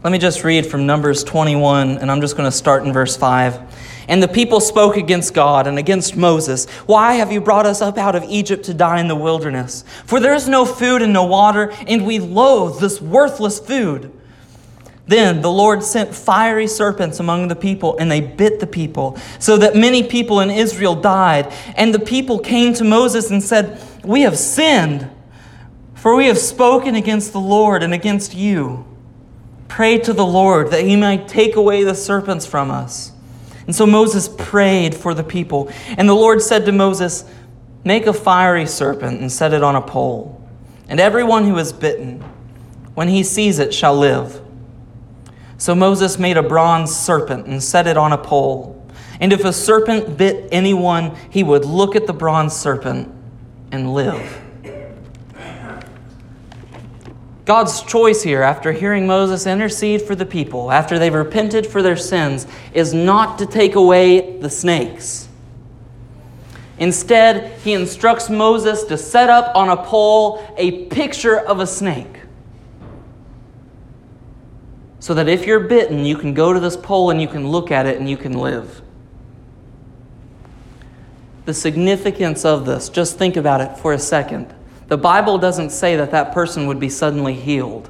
Let 0.02 0.12
me 0.12 0.18
just 0.18 0.44
read 0.44 0.64
from 0.64 0.86
Numbers 0.86 1.22
21, 1.24 1.98
and 1.98 2.10
I'm 2.10 2.22
just 2.22 2.34
going 2.34 2.50
to 2.50 2.56
start 2.56 2.86
in 2.86 2.92
verse 2.94 3.18
5. 3.18 4.06
And 4.08 4.22
the 4.22 4.28
people 4.28 4.58
spoke 4.58 4.96
against 4.96 5.34
God 5.34 5.66
and 5.66 5.78
against 5.78 6.16
Moses. 6.16 6.64
Why 6.86 7.16
have 7.16 7.30
you 7.30 7.42
brought 7.42 7.66
us 7.66 7.82
up 7.82 7.98
out 7.98 8.14
of 8.14 8.24
Egypt 8.24 8.64
to 8.64 8.72
die 8.72 9.00
in 9.00 9.08
the 9.08 9.14
wilderness? 9.14 9.84
For 10.06 10.18
there 10.18 10.32
is 10.32 10.48
no 10.48 10.64
food 10.64 11.02
and 11.02 11.12
no 11.12 11.26
water, 11.26 11.74
and 11.86 12.06
we 12.06 12.18
loathe 12.18 12.80
this 12.80 12.98
worthless 12.98 13.60
food. 13.60 14.10
Then 15.06 15.42
the 15.42 15.50
Lord 15.50 15.82
sent 15.82 16.14
fiery 16.14 16.66
serpents 16.66 17.20
among 17.20 17.48
the 17.48 17.56
people, 17.56 17.98
and 17.98 18.10
they 18.10 18.22
bit 18.22 18.58
the 18.58 18.66
people, 18.66 19.18
so 19.38 19.58
that 19.58 19.76
many 19.76 20.02
people 20.02 20.40
in 20.40 20.50
Israel 20.50 20.94
died. 20.94 21.52
And 21.76 21.92
the 21.92 21.98
people 21.98 22.38
came 22.38 22.72
to 22.72 22.84
Moses 22.84 23.30
and 23.30 23.42
said, 23.42 23.78
We 24.02 24.22
have 24.22 24.38
sinned, 24.38 25.10
for 25.94 26.16
we 26.16 26.28
have 26.28 26.38
spoken 26.38 26.94
against 26.94 27.34
the 27.34 27.40
Lord 27.40 27.82
and 27.82 27.92
against 27.92 28.34
you. 28.34 28.86
Pray 29.70 29.98
to 29.98 30.12
the 30.12 30.26
Lord 30.26 30.72
that 30.72 30.84
he 30.84 30.96
might 30.96 31.28
take 31.28 31.54
away 31.54 31.84
the 31.84 31.94
serpents 31.94 32.44
from 32.44 32.72
us. 32.72 33.12
And 33.66 33.74
so 33.74 33.86
Moses 33.86 34.28
prayed 34.28 34.96
for 34.96 35.14
the 35.14 35.22
people. 35.22 35.70
And 35.96 36.08
the 36.08 36.14
Lord 36.14 36.42
said 36.42 36.66
to 36.66 36.72
Moses, 36.72 37.24
Make 37.84 38.08
a 38.08 38.12
fiery 38.12 38.66
serpent 38.66 39.20
and 39.20 39.30
set 39.30 39.54
it 39.54 39.62
on 39.62 39.76
a 39.76 39.80
pole. 39.80 40.44
And 40.88 40.98
everyone 40.98 41.44
who 41.44 41.56
is 41.56 41.72
bitten, 41.72 42.20
when 42.94 43.06
he 43.06 43.22
sees 43.22 43.60
it, 43.60 43.72
shall 43.72 43.96
live. 43.96 44.42
So 45.56 45.76
Moses 45.76 46.18
made 46.18 46.36
a 46.36 46.42
bronze 46.42 46.94
serpent 46.94 47.46
and 47.46 47.62
set 47.62 47.86
it 47.86 47.96
on 47.96 48.12
a 48.12 48.18
pole. 48.18 48.84
And 49.20 49.32
if 49.32 49.44
a 49.44 49.52
serpent 49.52 50.16
bit 50.16 50.48
anyone, 50.50 51.14
he 51.30 51.44
would 51.44 51.64
look 51.64 51.94
at 51.94 52.08
the 52.08 52.12
bronze 52.12 52.56
serpent 52.56 53.08
and 53.70 53.94
live. 53.94 54.39
God's 57.50 57.82
choice 57.82 58.22
here, 58.22 58.42
after 58.42 58.70
hearing 58.70 59.08
Moses 59.08 59.44
intercede 59.44 60.02
for 60.02 60.14
the 60.14 60.24
people, 60.24 60.70
after 60.70 61.00
they've 61.00 61.12
repented 61.12 61.66
for 61.66 61.82
their 61.82 61.96
sins, 61.96 62.46
is 62.74 62.94
not 62.94 63.40
to 63.40 63.46
take 63.46 63.74
away 63.74 64.38
the 64.38 64.48
snakes. 64.48 65.28
Instead, 66.78 67.58
he 67.62 67.72
instructs 67.72 68.30
Moses 68.30 68.84
to 68.84 68.96
set 68.96 69.28
up 69.28 69.56
on 69.56 69.68
a 69.68 69.76
pole 69.76 70.46
a 70.58 70.86
picture 70.90 71.40
of 71.40 71.58
a 71.58 71.66
snake. 71.66 72.20
So 75.00 75.12
that 75.14 75.28
if 75.28 75.44
you're 75.44 75.58
bitten, 75.58 76.04
you 76.04 76.16
can 76.16 76.34
go 76.34 76.52
to 76.52 76.60
this 76.60 76.76
pole 76.76 77.10
and 77.10 77.20
you 77.20 77.26
can 77.26 77.48
look 77.48 77.72
at 77.72 77.84
it 77.84 77.98
and 77.98 78.08
you 78.08 78.16
can 78.16 78.34
live. 78.34 78.80
The 81.46 81.54
significance 81.54 82.44
of 82.44 82.64
this, 82.64 82.88
just 82.88 83.18
think 83.18 83.36
about 83.36 83.60
it 83.60 83.76
for 83.76 83.92
a 83.92 83.98
second. 83.98 84.54
The 84.90 84.98
Bible 84.98 85.38
doesn't 85.38 85.70
say 85.70 85.94
that 85.94 86.10
that 86.10 86.32
person 86.32 86.66
would 86.66 86.80
be 86.80 86.88
suddenly 86.88 87.32
healed. 87.34 87.88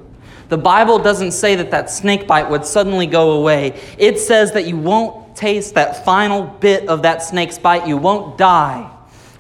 The 0.51 0.59
Bible 0.59 0.99
doesn't 0.99 1.33
say 1.33 1.55
that 1.55 1.71
that 1.71 1.89
snake 1.89 2.27
bite 2.27 2.51
would 2.51 2.67
suddenly 2.67 3.07
go 3.07 3.31
away. 3.31 3.81
It 3.97 4.19
says 4.19 4.53
that 4.53 4.67
you 4.67 4.77
won't 4.77 5.35
taste 5.35 5.77
that 5.77 6.05
final 6.05 6.43
bit 6.43 6.91
of 6.91 7.01
that 7.01 7.23
snake's 7.23 7.57
bite. 7.57 7.89
You 7.89 7.97
won't 7.97 8.37
die. 8.37 8.91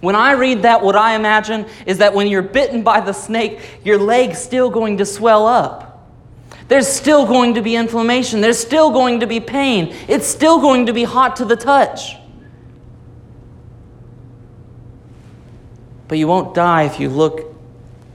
When 0.00 0.16
I 0.16 0.32
read 0.32 0.62
that, 0.62 0.82
what 0.82 0.96
I 0.96 1.14
imagine 1.16 1.66
is 1.84 1.98
that 1.98 2.14
when 2.14 2.28
you're 2.28 2.40
bitten 2.40 2.82
by 2.82 3.00
the 3.00 3.12
snake, 3.12 3.60
your 3.84 3.98
leg's 3.98 4.38
still 4.38 4.70
going 4.70 4.96
to 4.96 5.04
swell 5.04 5.46
up. 5.46 6.08
There's 6.68 6.88
still 6.88 7.26
going 7.26 7.52
to 7.56 7.60
be 7.60 7.76
inflammation. 7.76 8.40
There's 8.40 8.58
still 8.58 8.90
going 8.90 9.20
to 9.20 9.26
be 9.26 9.38
pain. 9.38 9.94
It's 10.08 10.26
still 10.26 10.62
going 10.62 10.86
to 10.86 10.94
be 10.94 11.04
hot 11.04 11.36
to 11.36 11.44
the 11.44 11.56
touch. 11.56 12.16
But 16.10 16.18
you 16.18 16.26
won't 16.26 16.56
die 16.56 16.82
if 16.82 16.98
you 16.98 17.08
look 17.08 17.54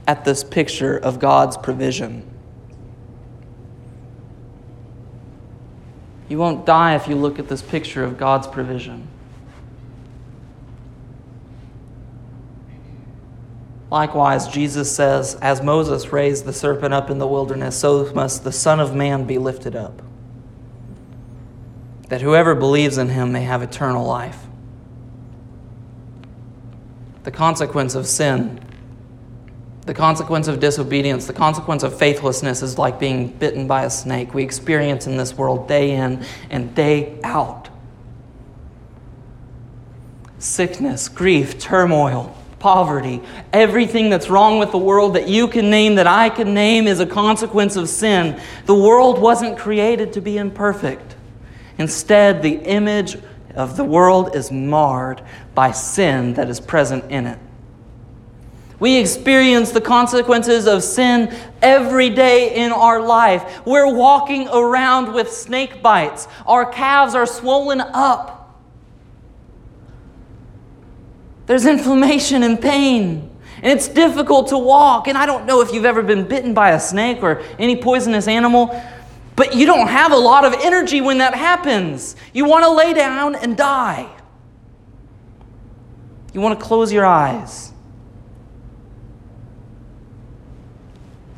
at 0.06 0.22
this 0.26 0.44
picture 0.44 0.98
of 0.98 1.18
God's 1.18 1.56
provision. 1.56 2.30
You 6.28 6.36
won't 6.36 6.66
die 6.66 6.94
if 6.94 7.08
you 7.08 7.14
look 7.14 7.38
at 7.38 7.48
this 7.48 7.62
picture 7.62 8.04
of 8.04 8.18
God's 8.18 8.46
provision. 8.48 9.08
Likewise, 13.90 14.46
Jesus 14.48 14.94
says, 14.94 15.36
As 15.36 15.62
Moses 15.62 16.12
raised 16.12 16.44
the 16.44 16.52
serpent 16.52 16.92
up 16.92 17.08
in 17.08 17.16
the 17.16 17.26
wilderness, 17.26 17.78
so 17.78 18.12
must 18.12 18.44
the 18.44 18.52
Son 18.52 18.78
of 18.78 18.94
Man 18.94 19.24
be 19.24 19.38
lifted 19.38 19.74
up, 19.74 20.02
that 22.10 22.20
whoever 22.20 22.54
believes 22.54 22.98
in 22.98 23.08
him 23.08 23.32
may 23.32 23.44
have 23.44 23.62
eternal 23.62 24.04
life. 24.04 24.45
The 27.26 27.32
consequence 27.32 27.96
of 27.96 28.06
sin, 28.06 28.60
the 29.84 29.94
consequence 29.94 30.46
of 30.46 30.60
disobedience, 30.60 31.26
the 31.26 31.32
consequence 31.32 31.82
of 31.82 31.98
faithlessness 31.98 32.62
is 32.62 32.78
like 32.78 33.00
being 33.00 33.30
bitten 33.30 33.66
by 33.66 33.84
a 33.84 33.90
snake. 33.90 34.32
We 34.32 34.44
experience 34.44 35.08
in 35.08 35.16
this 35.16 35.36
world 35.36 35.66
day 35.66 35.90
in 35.90 36.24
and 36.50 36.72
day 36.76 37.18
out 37.24 37.68
sickness, 40.38 41.08
grief, 41.08 41.58
turmoil 41.58 42.32
poverty, 42.60 43.20
everything 43.52 44.08
that's 44.08 44.30
wrong 44.30 44.60
with 44.60 44.70
the 44.70 44.78
world 44.78 45.14
that 45.14 45.26
you 45.26 45.48
can 45.48 45.68
name, 45.68 45.96
that 45.96 46.06
I 46.06 46.30
can 46.30 46.54
name, 46.54 46.86
is 46.86 47.00
a 47.00 47.06
consequence 47.06 47.74
of 47.74 47.88
sin. 47.88 48.40
The 48.66 48.74
world 48.74 49.20
wasn't 49.20 49.58
created 49.58 50.12
to 50.12 50.20
be 50.20 50.38
imperfect. 50.38 51.16
Instead, 51.76 52.42
the 52.42 52.54
image 52.54 53.18
of 53.56 53.76
the 53.76 53.84
world 53.84 54.36
is 54.36 54.52
marred 54.52 55.22
by 55.54 55.72
sin 55.72 56.34
that 56.34 56.48
is 56.48 56.60
present 56.60 57.10
in 57.10 57.26
it. 57.26 57.38
We 58.78 58.98
experience 58.98 59.72
the 59.72 59.80
consequences 59.80 60.66
of 60.66 60.82
sin 60.82 61.34
every 61.62 62.10
day 62.10 62.54
in 62.54 62.72
our 62.72 63.00
life. 63.00 63.66
We're 63.66 63.94
walking 63.94 64.48
around 64.48 65.14
with 65.14 65.32
snake 65.32 65.82
bites. 65.82 66.28
Our 66.46 66.70
calves 66.70 67.14
are 67.14 67.24
swollen 67.24 67.80
up. 67.80 68.36
There's 71.46 71.64
inflammation 71.64 72.42
and 72.42 72.60
pain. 72.60 73.30
And 73.62 73.72
it's 73.72 73.88
difficult 73.88 74.48
to 74.48 74.58
walk. 74.58 75.08
And 75.08 75.16
I 75.16 75.24
don't 75.24 75.46
know 75.46 75.62
if 75.62 75.72
you've 75.72 75.86
ever 75.86 76.02
been 76.02 76.28
bitten 76.28 76.52
by 76.52 76.72
a 76.72 76.80
snake 76.80 77.22
or 77.22 77.42
any 77.58 77.76
poisonous 77.76 78.28
animal, 78.28 78.70
but 79.36 79.54
you 79.54 79.66
don't 79.66 79.88
have 79.88 80.12
a 80.12 80.16
lot 80.16 80.44
of 80.44 80.54
energy 80.54 81.02
when 81.02 81.18
that 81.18 81.34
happens. 81.34 82.16
You 82.32 82.46
want 82.46 82.64
to 82.64 82.70
lay 82.70 82.94
down 82.94 83.34
and 83.34 83.56
die. 83.56 84.10
You 86.32 86.40
want 86.40 86.58
to 86.58 86.64
close 86.64 86.90
your 86.90 87.04
eyes. 87.04 87.72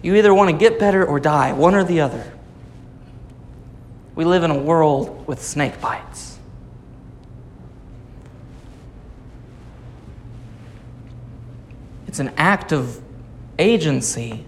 You 0.00 0.14
either 0.14 0.32
want 0.32 0.50
to 0.50 0.56
get 0.56 0.78
better 0.78 1.04
or 1.04 1.18
die, 1.18 1.52
one 1.52 1.74
or 1.74 1.82
the 1.82 2.00
other. 2.00 2.32
We 4.14 4.24
live 4.24 4.44
in 4.44 4.50
a 4.50 4.58
world 4.58 5.26
with 5.26 5.42
snake 5.42 5.80
bites. 5.80 6.38
It's 12.06 12.18
an 12.18 12.32
act 12.36 12.72
of 12.72 13.00
agency. 13.58 14.44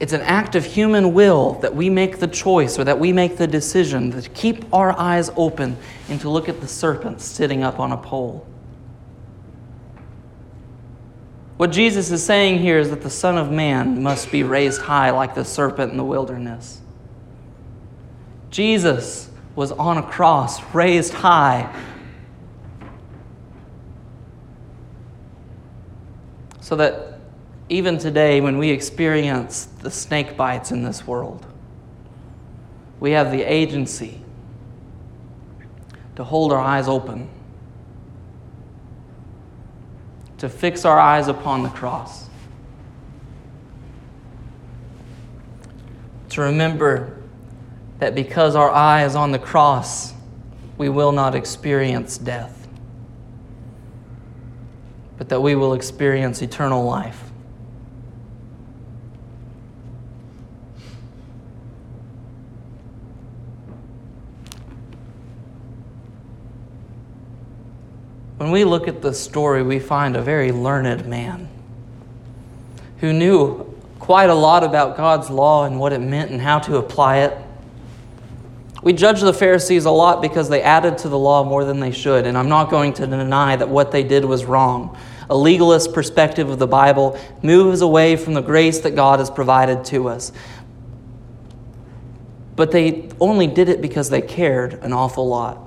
It's 0.00 0.12
an 0.12 0.22
act 0.22 0.54
of 0.54 0.64
human 0.64 1.14
will 1.14 1.54
that 1.60 1.74
we 1.74 1.88
make 1.88 2.18
the 2.18 2.26
choice 2.26 2.78
or 2.78 2.84
that 2.84 2.98
we 2.98 3.12
make 3.12 3.36
the 3.36 3.46
decision 3.46 4.10
to 4.10 4.28
keep 4.30 4.72
our 4.74 4.98
eyes 4.98 5.30
open 5.36 5.76
and 6.08 6.20
to 6.20 6.28
look 6.28 6.48
at 6.48 6.60
the 6.60 6.68
serpent 6.68 7.20
sitting 7.20 7.62
up 7.62 7.78
on 7.78 7.92
a 7.92 7.96
pole. 7.96 8.46
What 11.56 11.70
Jesus 11.70 12.10
is 12.10 12.24
saying 12.24 12.58
here 12.58 12.78
is 12.78 12.90
that 12.90 13.02
the 13.02 13.10
Son 13.10 13.38
of 13.38 13.52
Man 13.52 14.02
must 14.02 14.32
be 14.32 14.42
raised 14.42 14.82
high 14.82 15.10
like 15.10 15.34
the 15.34 15.44
serpent 15.44 15.92
in 15.92 15.96
the 15.96 16.04
wilderness. 16.04 16.80
Jesus 18.50 19.30
was 19.54 19.70
on 19.70 19.98
a 19.98 20.02
cross, 20.02 20.62
raised 20.74 21.14
high 21.14 21.72
So 26.64 26.76
that 26.76 27.13
even 27.68 27.98
today, 27.98 28.40
when 28.40 28.58
we 28.58 28.70
experience 28.70 29.64
the 29.64 29.90
snake 29.90 30.36
bites 30.36 30.70
in 30.70 30.82
this 30.82 31.06
world, 31.06 31.46
we 33.00 33.12
have 33.12 33.30
the 33.30 33.42
agency 33.42 34.20
to 36.16 36.24
hold 36.24 36.52
our 36.52 36.60
eyes 36.60 36.88
open, 36.88 37.28
to 40.38 40.48
fix 40.48 40.84
our 40.84 40.98
eyes 40.98 41.28
upon 41.28 41.62
the 41.62 41.70
cross, 41.70 42.28
to 46.28 46.40
remember 46.42 47.18
that 47.98 48.14
because 48.14 48.56
our 48.56 48.70
eye 48.70 49.04
is 49.04 49.14
on 49.14 49.32
the 49.32 49.38
cross, 49.38 50.12
we 50.76 50.88
will 50.88 51.12
not 51.12 51.34
experience 51.34 52.18
death 52.18 52.64
but 55.16 55.28
that 55.28 55.40
we 55.40 55.54
will 55.54 55.74
experience 55.74 56.42
eternal 56.42 56.84
life. 56.84 57.23
When 68.44 68.52
we 68.52 68.64
look 68.64 68.88
at 68.88 69.00
the 69.00 69.14
story, 69.14 69.62
we 69.62 69.78
find 69.78 70.16
a 70.16 70.20
very 70.20 70.52
learned 70.52 71.06
man 71.06 71.48
who 72.98 73.10
knew 73.10 73.74
quite 73.98 74.28
a 74.28 74.34
lot 74.34 74.62
about 74.62 74.98
God's 74.98 75.30
law 75.30 75.64
and 75.64 75.80
what 75.80 75.94
it 75.94 76.00
meant 76.02 76.30
and 76.30 76.42
how 76.42 76.58
to 76.58 76.76
apply 76.76 77.20
it. 77.20 77.38
We 78.82 78.92
judge 78.92 79.22
the 79.22 79.32
Pharisees 79.32 79.86
a 79.86 79.90
lot 79.90 80.20
because 80.20 80.50
they 80.50 80.60
added 80.60 80.98
to 80.98 81.08
the 81.08 81.18
law 81.18 81.42
more 81.42 81.64
than 81.64 81.80
they 81.80 81.90
should, 81.90 82.26
and 82.26 82.36
I'm 82.36 82.50
not 82.50 82.68
going 82.68 82.92
to 82.92 83.06
deny 83.06 83.56
that 83.56 83.70
what 83.70 83.92
they 83.92 84.02
did 84.02 84.26
was 84.26 84.44
wrong. 84.44 84.94
A 85.30 85.34
legalist 85.34 85.94
perspective 85.94 86.50
of 86.50 86.58
the 86.58 86.66
Bible 86.66 87.18
moves 87.42 87.80
away 87.80 88.14
from 88.14 88.34
the 88.34 88.42
grace 88.42 88.80
that 88.80 88.94
God 88.94 89.20
has 89.20 89.30
provided 89.30 89.86
to 89.86 90.10
us. 90.10 90.32
But 92.56 92.72
they 92.72 93.08
only 93.20 93.46
did 93.46 93.70
it 93.70 93.80
because 93.80 94.10
they 94.10 94.20
cared 94.20 94.74
an 94.74 94.92
awful 94.92 95.26
lot, 95.26 95.63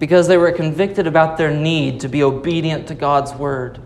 because 0.00 0.26
they 0.26 0.38
were 0.38 0.50
convicted 0.50 1.06
about 1.06 1.36
their 1.36 1.52
need 1.52 2.00
to 2.00 2.08
be 2.08 2.22
obedient 2.24 2.88
to 2.88 2.94
God's 2.94 3.32
word. 3.34 3.78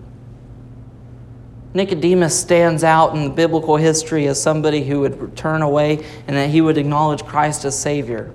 Nicodemus 1.74 2.40
stands 2.40 2.84
out 2.84 3.16
in 3.16 3.34
biblical 3.34 3.76
history 3.76 4.28
as 4.28 4.40
somebody 4.40 4.84
who 4.84 5.00
would 5.00 5.36
turn 5.36 5.60
away 5.60 6.06
and 6.28 6.36
that 6.36 6.50
he 6.50 6.60
would 6.60 6.78
acknowledge 6.78 7.24
Christ 7.24 7.64
as 7.64 7.76
Savior. 7.76 8.32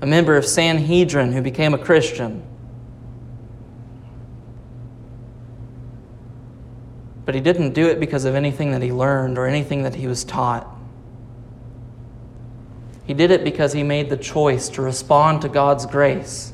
A 0.00 0.06
member 0.06 0.36
of 0.36 0.46
Sanhedrin 0.46 1.32
who 1.32 1.42
became 1.42 1.74
a 1.74 1.78
Christian. 1.78 2.46
But 7.24 7.34
he 7.34 7.40
didn't 7.40 7.72
do 7.72 7.88
it 7.88 7.98
because 7.98 8.24
of 8.24 8.36
anything 8.36 8.70
that 8.70 8.82
he 8.82 8.92
learned 8.92 9.38
or 9.38 9.46
anything 9.46 9.82
that 9.82 9.96
he 9.96 10.06
was 10.06 10.22
taught. 10.22 10.68
He 13.06 13.14
did 13.14 13.30
it 13.30 13.44
because 13.44 13.72
he 13.72 13.82
made 13.82 14.08
the 14.08 14.16
choice 14.16 14.68
to 14.70 14.82
respond 14.82 15.42
to 15.42 15.48
God's 15.48 15.86
grace. 15.86 16.52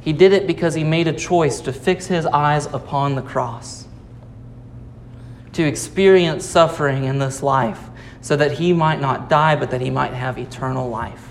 He 0.00 0.12
did 0.12 0.32
it 0.32 0.46
because 0.46 0.74
he 0.74 0.84
made 0.84 1.08
a 1.08 1.12
choice 1.12 1.60
to 1.60 1.72
fix 1.72 2.06
his 2.06 2.26
eyes 2.26 2.66
upon 2.66 3.14
the 3.14 3.22
cross 3.22 3.86
to 5.52 5.62
experience 5.62 6.44
suffering 6.44 7.04
in 7.04 7.18
this 7.18 7.42
life 7.42 7.88
so 8.20 8.36
that 8.36 8.52
he 8.52 8.72
might 8.72 9.00
not 9.00 9.28
die, 9.28 9.56
but 9.56 9.70
that 9.70 9.80
he 9.80 9.90
might 9.90 10.12
have 10.12 10.38
eternal 10.38 10.88
life. 10.88 11.28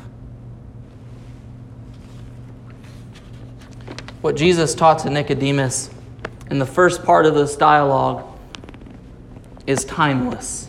What 4.21 4.36
Jesus 4.36 4.76
taught 4.76 5.00
to 5.00 5.10
Nicodemus 5.10 5.89
in 6.50 6.60
the 6.60 6.65
first 6.65 7.04
part 7.04 7.26
of 7.26 7.34
this 7.34 7.56
dialogue 7.56 8.28
is 9.65 9.84
timeless. 9.86 10.67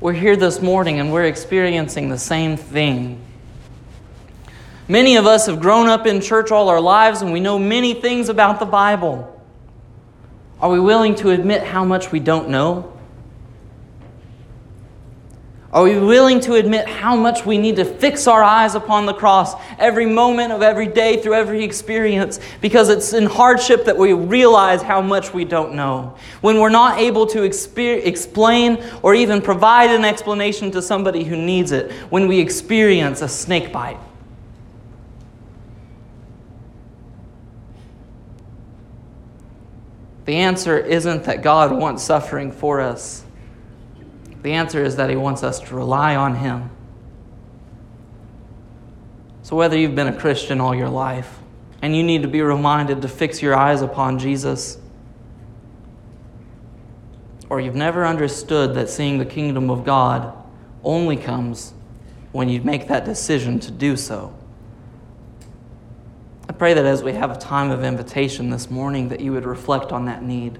We're 0.00 0.12
here 0.12 0.36
this 0.36 0.62
morning 0.62 1.00
and 1.00 1.12
we're 1.12 1.24
experiencing 1.24 2.08
the 2.08 2.18
same 2.18 2.56
thing. 2.56 3.20
Many 4.86 5.16
of 5.16 5.26
us 5.26 5.46
have 5.46 5.58
grown 5.58 5.88
up 5.88 6.06
in 6.06 6.20
church 6.20 6.52
all 6.52 6.68
our 6.68 6.80
lives 6.80 7.20
and 7.20 7.32
we 7.32 7.40
know 7.40 7.58
many 7.58 7.94
things 7.94 8.28
about 8.28 8.60
the 8.60 8.64
Bible. 8.64 9.42
Are 10.60 10.70
we 10.70 10.78
willing 10.78 11.16
to 11.16 11.30
admit 11.30 11.64
how 11.64 11.84
much 11.84 12.12
we 12.12 12.20
don't 12.20 12.48
know? 12.48 12.96
Are 15.70 15.82
we 15.82 15.98
willing 15.98 16.40
to 16.40 16.54
admit 16.54 16.88
how 16.88 17.14
much 17.14 17.44
we 17.44 17.58
need 17.58 17.76
to 17.76 17.84
fix 17.84 18.26
our 18.26 18.42
eyes 18.42 18.74
upon 18.74 19.04
the 19.04 19.12
cross 19.12 19.52
every 19.78 20.06
moment 20.06 20.50
of 20.50 20.62
every 20.62 20.86
day 20.86 21.20
through 21.20 21.34
every 21.34 21.62
experience? 21.62 22.40
Because 22.62 22.88
it's 22.88 23.12
in 23.12 23.26
hardship 23.26 23.84
that 23.84 23.98
we 23.98 24.14
realize 24.14 24.80
how 24.80 25.02
much 25.02 25.34
we 25.34 25.44
don't 25.44 25.74
know. 25.74 26.16
When 26.40 26.58
we're 26.58 26.70
not 26.70 26.98
able 26.98 27.26
to 27.26 27.40
exper- 27.40 28.02
explain 28.02 28.82
or 29.02 29.14
even 29.14 29.42
provide 29.42 29.90
an 29.90 30.06
explanation 30.06 30.70
to 30.70 30.80
somebody 30.80 31.22
who 31.22 31.36
needs 31.36 31.70
it, 31.70 31.92
when 32.08 32.28
we 32.28 32.40
experience 32.40 33.20
a 33.20 33.28
snake 33.28 33.70
bite. 33.70 33.98
The 40.24 40.36
answer 40.36 40.78
isn't 40.78 41.24
that 41.24 41.42
God 41.42 41.72
wants 41.72 42.02
suffering 42.02 42.52
for 42.52 42.80
us. 42.80 43.24
The 44.42 44.52
answer 44.52 44.82
is 44.84 44.96
that 44.96 45.10
He 45.10 45.16
wants 45.16 45.42
us 45.42 45.60
to 45.60 45.74
rely 45.74 46.14
on 46.16 46.36
Him. 46.36 46.70
So, 49.42 49.56
whether 49.56 49.78
you've 49.78 49.94
been 49.94 50.08
a 50.08 50.16
Christian 50.16 50.60
all 50.60 50.74
your 50.74 50.88
life 50.88 51.38
and 51.80 51.96
you 51.96 52.02
need 52.02 52.22
to 52.22 52.28
be 52.28 52.42
reminded 52.42 53.02
to 53.02 53.08
fix 53.08 53.40
your 53.40 53.56
eyes 53.56 53.82
upon 53.82 54.18
Jesus, 54.18 54.78
or 57.48 57.60
you've 57.60 57.74
never 57.74 58.04
understood 58.04 58.74
that 58.74 58.90
seeing 58.90 59.18
the 59.18 59.24
kingdom 59.24 59.70
of 59.70 59.84
God 59.84 60.34
only 60.84 61.16
comes 61.16 61.72
when 62.32 62.48
you 62.48 62.60
make 62.60 62.88
that 62.88 63.04
decision 63.04 63.58
to 63.60 63.70
do 63.70 63.96
so. 63.96 64.34
I 66.48 66.52
pray 66.52 66.74
that 66.74 66.84
as 66.84 67.02
we 67.02 67.12
have 67.12 67.30
a 67.30 67.38
time 67.38 67.70
of 67.70 67.84
invitation 67.84 68.50
this 68.50 68.70
morning, 68.70 69.08
that 69.08 69.20
you 69.20 69.32
would 69.32 69.44
reflect 69.44 69.92
on 69.92 70.04
that 70.06 70.22
need 70.22 70.58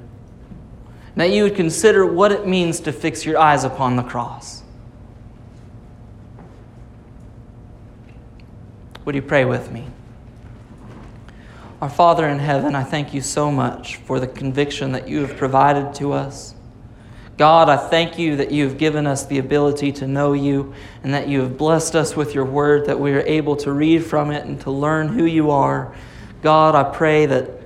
that 1.18 1.33
you 1.33 1.42
would 1.42 1.57
consider 1.57 2.07
what 2.07 2.31
it 2.31 2.46
means 2.46 2.78
to 2.78 2.92
fix 2.92 3.26
your 3.26 3.37
eyes 3.37 3.64
upon 3.64 3.96
the 3.96 4.02
cross. 4.04 4.62
Would 9.04 9.16
you 9.16 9.22
pray 9.22 9.44
with 9.44 9.72
me? 9.72 9.88
Our 11.83 11.90
Father 11.90 12.28
in 12.28 12.38
heaven, 12.38 12.76
I 12.76 12.85
thank 12.85 13.12
you 13.12 13.20
so 13.20 13.50
much 13.50 13.96
for 13.96 14.20
the 14.20 14.28
conviction 14.28 14.92
that 14.92 15.09
you 15.09 15.22
have 15.22 15.37
provided 15.37 15.92
to 15.94 16.12
us. 16.12 16.54
God, 17.37 17.68
I 17.68 17.76
thank 17.76 18.16
you 18.16 18.37
that 18.37 18.52
you 18.52 18.68
have 18.68 18.78
given 18.78 19.04
us 19.04 19.26
the 19.26 19.38
ability 19.38 19.90
to 19.92 20.07
know 20.07 20.35
you 20.35 20.72
and 21.02 21.12
that 21.14 21.26
you 21.26 21.40
have 21.40 21.59
blessed 21.59 21.96
us 21.96 22.14
with 22.14 22.33
your 22.33 22.44
word, 22.44 22.87
that 22.87 23.00
we 23.00 23.12
are 23.12 23.22
able 23.22 23.57
to 23.57 23.72
read 23.72 24.04
from 24.04 24.31
it 24.31 24.44
and 24.44 24.61
to 24.61 24.70
learn 24.70 25.09
who 25.09 25.24
you 25.24 25.50
are. 25.50 25.92
God, 26.42 26.76
I 26.76 26.85
pray 26.96 27.26
that 27.26 27.58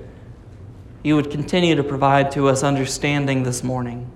you 1.03 1.15
would 1.15 1.29
continue 1.29 1.75
to 1.75 1.83
provide 1.83 2.31
to 2.31 2.47
us 2.47 2.63
understanding 2.63 3.43
this 3.43 3.63
morning. 3.63 4.09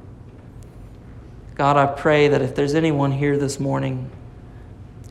God, 1.55 1.75
I 1.75 1.85
pray 1.87 2.29
that 2.29 2.41
if 2.41 2.55
there's 2.55 2.75
anyone 2.75 3.11
here 3.11 3.37
this 3.37 3.59
morning 3.59 4.09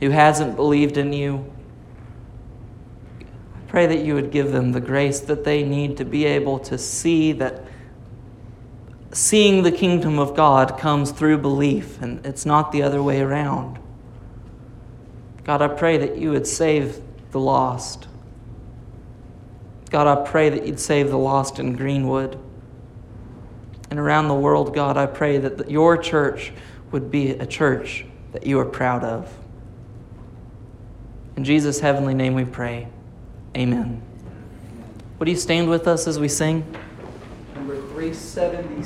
who 0.00 0.10
hasn't 0.10 0.56
believed 0.56 0.96
in 0.96 1.12
you, 1.12 1.52
I 3.20 3.68
pray 3.68 3.86
that 3.86 4.04
you 4.04 4.14
would 4.14 4.30
give 4.30 4.52
them 4.52 4.72
the 4.72 4.80
grace 4.80 5.20
that 5.20 5.44
they 5.44 5.64
need 5.64 5.98
to 5.98 6.04
be 6.04 6.24
able 6.24 6.58
to 6.60 6.78
see 6.78 7.32
that 7.32 7.62
seeing 9.12 9.62
the 9.62 9.72
kingdom 9.72 10.18
of 10.18 10.34
God 10.34 10.78
comes 10.78 11.10
through 11.10 11.38
belief 11.38 12.00
and 12.00 12.24
it's 12.24 12.46
not 12.46 12.72
the 12.72 12.82
other 12.82 13.02
way 13.02 13.20
around. 13.20 13.78
God, 15.44 15.62
I 15.62 15.68
pray 15.68 15.96
that 15.98 16.16
you 16.16 16.30
would 16.30 16.46
save 16.46 17.00
the 17.30 17.40
lost. 17.40 18.05
God, 19.90 20.06
I 20.06 20.28
pray 20.28 20.48
that 20.48 20.66
you'd 20.66 20.80
save 20.80 21.10
the 21.10 21.18
lost 21.18 21.58
in 21.58 21.74
Greenwood. 21.74 22.38
And 23.90 24.00
around 24.00 24.28
the 24.28 24.34
world, 24.34 24.74
God, 24.74 24.96
I 24.96 25.06
pray 25.06 25.38
that 25.38 25.70
your 25.70 25.96
church 25.96 26.52
would 26.90 27.10
be 27.10 27.30
a 27.30 27.46
church 27.46 28.04
that 28.32 28.46
you 28.46 28.58
are 28.58 28.64
proud 28.64 29.04
of. 29.04 29.32
In 31.36 31.44
Jesus' 31.44 31.80
heavenly 31.80 32.14
name 32.14 32.34
we 32.34 32.44
pray. 32.44 32.88
Amen. 33.56 34.02
Would 35.18 35.28
you 35.28 35.36
stand 35.36 35.70
with 35.70 35.86
us 35.86 36.06
as 36.06 36.18
we 36.18 36.28
sing? 36.28 36.64
Number 37.54 37.76
370. 37.76 38.68